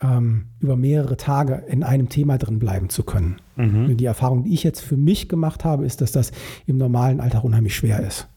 ähm, 0.00 0.46
über 0.60 0.76
mehrere 0.76 1.16
Tage 1.16 1.64
in 1.68 1.82
einem 1.82 2.08
Thema 2.08 2.38
drin 2.38 2.58
bleiben 2.58 2.88
zu 2.88 3.02
können. 3.02 3.36
Mhm. 3.56 3.96
Die 3.96 4.04
Erfahrung, 4.04 4.44
die 4.44 4.54
ich 4.54 4.62
jetzt 4.62 4.80
für 4.80 4.96
mich 4.96 5.28
gemacht 5.28 5.64
habe, 5.64 5.84
ist, 5.84 6.00
dass 6.00 6.12
das 6.12 6.32
im 6.66 6.78
normalen 6.78 7.20
Alltag 7.20 7.44
unheimlich 7.44 7.74
schwer 7.74 8.06
ist. 8.06 8.28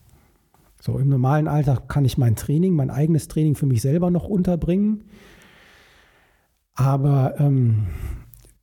So 0.79 0.97
im 0.97 1.09
normalen 1.09 1.47
Alltag 1.47 1.87
kann 1.87 2.05
ich 2.05 2.17
mein 2.17 2.35
Training, 2.35 2.73
mein 2.73 2.89
eigenes 2.89 3.27
Training 3.27 3.55
für 3.55 3.65
mich 3.65 3.81
selber 3.81 4.11
noch 4.11 4.27
unterbringen. 4.27 5.05
Aber 6.75 7.35
ähm, 7.39 7.87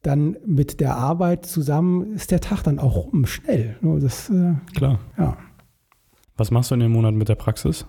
dann 0.02 0.36
mit 0.46 0.80
der 0.80 0.96
Arbeit 0.96 1.46
zusammen 1.46 2.12
ist 2.14 2.30
der 2.30 2.40
Tag 2.40 2.62
dann 2.62 2.78
auch 2.78 2.96
rum, 2.96 3.26
schnell. 3.26 3.76
Das, 4.00 4.30
äh, 4.30 4.54
Klar. 4.76 5.00
Ja. 5.18 5.36
Was 6.36 6.50
machst 6.50 6.70
du 6.70 6.74
in 6.74 6.80
dem 6.80 6.92
Monat 6.92 7.14
mit 7.14 7.28
der 7.28 7.34
Praxis? 7.34 7.86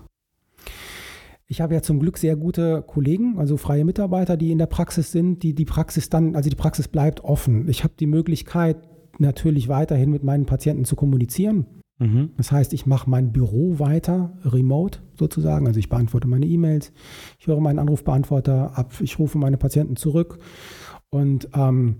ich 1.48 1.60
habe 1.60 1.74
ja 1.74 1.82
zum 1.82 2.00
Glück 2.00 2.18
sehr 2.18 2.36
gute 2.36 2.82
Kollegen, 2.82 3.38
also 3.38 3.56
freie 3.56 3.84
Mitarbeiter, 3.84 4.36
die 4.36 4.50
in 4.50 4.58
der 4.58 4.66
Praxis 4.66 5.12
sind, 5.12 5.42
die 5.42 5.54
die 5.54 5.64
Praxis 5.64 6.08
dann, 6.08 6.34
also 6.34 6.50
die 6.50 6.56
Praxis 6.56 6.88
bleibt 6.88 7.22
offen. 7.22 7.68
Ich 7.68 7.84
habe 7.84 7.94
die 7.98 8.06
Möglichkeit, 8.06 8.76
natürlich 9.18 9.68
weiterhin 9.68 10.10
mit 10.10 10.24
meinen 10.24 10.46
Patienten 10.46 10.84
zu 10.84 10.96
kommunizieren. 10.96 11.66
Mhm. 11.98 12.30
Das 12.36 12.52
heißt, 12.52 12.72
ich 12.72 12.86
mache 12.86 13.08
mein 13.08 13.32
Büro 13.32 13.78
weiter, 13.78 14.32
remote 14.44 15.00
sozusagen. 15.18 15.66
Also 15.66 15.78
ich 15.78 15.88
beantworte 15.88 16.28
meine 16.28 16.46
E-Mails, 16.46 16.92
ich 17.38 17.46
höre 17.46 17.60
meinen 17.60 17.78
Anrufbeantworter 17.78 18.76
ab, 18.76 18.92
ich 19.00 19.18
rufe 19.18 19.38
meine 19.38 19.56
Patienten 19.56 19.96
zurück 19.96 20.38
und 21.10 21.48
ähm, 21.54 21.96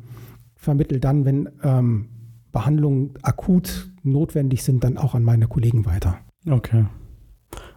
vermittle 0.55 1.01
dann, 1.01 1.25
wenn 1.25 1.49
ähm, 1.63 2.09
Behandlungen 2.53 3.15
akut 3.23 3.91
notwendig 4.03 4.63
sind, 4.63 4.85
dann 4.85 4.99
auch 4.99 5.15
an 5.15 5.25
meine 5.25 5.47
Kollegen 5.47 5.87
weiter. 5.87 6.19
Okay. 6.49 6.87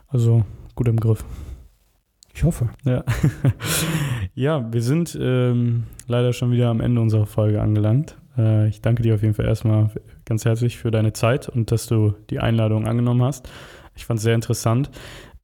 Also 0.07 0.43
gut 0.75 0.87
im 0.87 0.99
Griff. 0.99 1.23
Ich 2.33 2.43
hoffe. 2.43 2.69
Ja, 2.85 3.03
ja 4.33 4.71
wir 4.71 4.81
sind 4.81 5.17
ähm, 5.19 5.83
leider 6.07 6.33
schon 6.33 6.51
wieder 6.51 6.69
am 6.69 6.81
Ende 6.81 7.01
unserer 7.01 7.25
Folge 7.25 7.61
angelangt. 7.61 8.17
Äh, 8.39 8.69
ich 8.69 8.81
danke 8.81 9.03
dir 9.03 9.15
auf 9.15 9.21
jeden 9.21 9.33
Fall 9.33 9.45
erstmal 9.45 9.91
ganz 10.25 10.45
herzlich 10.45 10.77
für 10.77 10.91
deine 10.91 11.13
Zeit 11.13 11.49
und 11.49 11.71
dass 11.71 11.87
du 11.87 12.13
die 12.29 12.39
Einladung 12.39 12.87
angenommen 12.87 13.21
hast. 13.21 13.49
Ich 13.95 14.05
fand 14.05 14.19
es 14.19 14.23
sehr 14.23 14.35
interessant. 14.35 14.89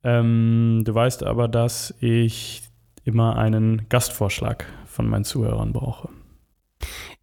Ähm, 0.03 0.83
du 0.85 0.93
weißt 0.93 1.23
aber, 1.23 1.47
dass 1.47 1.93
ich 1.99 2.63
immer 3.03 3.37
einen 3.37 3.87
Gastvorschlag 3.89 4.65
von 4.85 5.07
meinen 5.07 5.25
Zuhörern 5.25 5.73
brauche. 5.73 6.09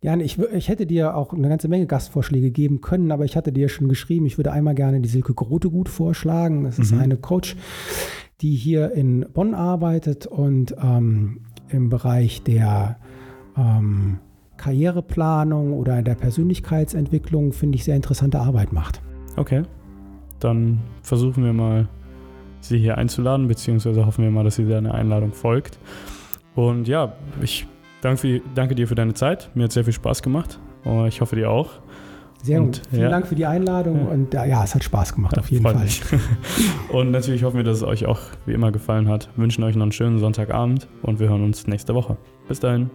Ja, 0.01 0.17
ich, 0.17 0.37
ich 0.39 0.69
hätte 0.69 0.85
dir 0.85 1.17
auch 1.17 1.33
eine 1.33 1.49
ganze 1.49 1.69
Menge 1.69 1.87
Gastvorschläge 1.87 2.51
geben 2.51 2.81
können, 2.81 3.13
aber 3.13 3.25
ich 3.25 3.37
hatte 3.37 3.53
dir 3.53 3.69
schon 3.69 3.89
geschrieben, 3.89 4.27
ich 4.27 4.37
würde 4.37 4.51
einmal 4.51 4.75
gerne 4.75 5.01
die 5.01 5.09
Silke 5.09 5.33
Grote 5.33 5.71
gut 5.71 5.89
vorschlagen. 5.89 6.65
Das 6.65 6.79
ist 6.79 6.93
mhm. 6.93 7.01
eine 7.01 7.17
Coach, 7.17 7.57
die 8.41 8.57
hier 8.57 8.91
in 8.93 9.27
Bonn 9.33 9.55
arbeitet 9.55 10.27
und 10.27 10.75
ähm, 10.83 11.43
im 11.69 11.89
Bereich 11.89 12.43
der 12.43 12.99
ähm, 13.57 14.19
Karriereplanung 14.63 15.73
oder 15.73 15.99
in 15.99 16.05
der 16.05 16.15
Persönlichkeitsentwicklung, 16.15 17.53
finde 17.53 17.77
ich, 17.77 17.85
sehr 17.85 17.97
interessante 17.97 18.39
Arbeit 18.39 18.73
macht. 18.73 19.03
Okay, 19.37 19.63
dann 20.39 20.81
versuchen 21.03 21.45
wir 21.45 21.53
mal, 21.53 21.89
sie 22.61 22.79
hier 22.79 22.97
einzuladen, 22.97 23.49
beziehungsweise 23.49 24.07
hoffen 24.07 24.23
wir 24.23 24.31
mal, 24.31 24.45
dass 24.45 24.57
sie 24.57 24.69
deiner 24.69 24.95
Einladung 24.95 25.33
folgt. 25.33 25.79
Und 26.55 26.87
ja, 26.87 27.15
ich 27.41 27.67
danke, 28.03 28.41
danke 28.55 28.75
dir 28.77 28.87
für 28.87 28.95
deine 28.95 29.15
Zeit. 29.15 29.51
Mir 29.55 29.65
hat 29.65 29.73
sehr 29.73 29.85
viel 29.85 29.93
Spaß 29.93 30.23
gemacht. 30.23 30.61
Ich 31.09 31.21
hoffe, 31.21 31.35
dir 31.35 31.51
auch. 31.51 31.71
Sehr 32.43 32.61
und, 32.61 32.67
gut. 32.67 32.83
Vielen 32.91 33.03
ja. 33.03 33.09
Dank 33.09 33.27
für 33.27 33.35
die 33.35 33.47
Einladung 33.47 34.07
ja. 34.07 34.13
und 34.13 34.35
ja, 34.35 34.65
es 34.65 34.75
hat 34.75 34.85
Spaß 34.85 35.15
gemacht, 35.15 35.39
auf 35.39 35.51
jeden 35.51 35.63
Fall. 35.63 35.87
Und 36.93 37.13
natürlich 37.13 37.45
hoffen 37.45 37.57
wir, 37.57 37.65
dass 37.65 37.79
es 37.79 37.83
euch 37.85 38.07
auch 38.07 38.19
wie 38.47 38.53
immer 38.53 38.73
gefallen 38.73 39.09
hat. 39.09 39.29
Wünschen 39.37 39.63
euch 39.65 39.77
noch 39.77 39.83
einen 39.83 39.93
schönen 39.93 40.19
Sonntagabend 40.19 40.89
und 41.03 41.21
wir 41.21 41.29
hören 41.29 41.45
uns 41.45 41.67
nächste 41.67 41.95
Woche. 41.95 42.17
Bis 42.49 42.61
dahin. 42.61 42.91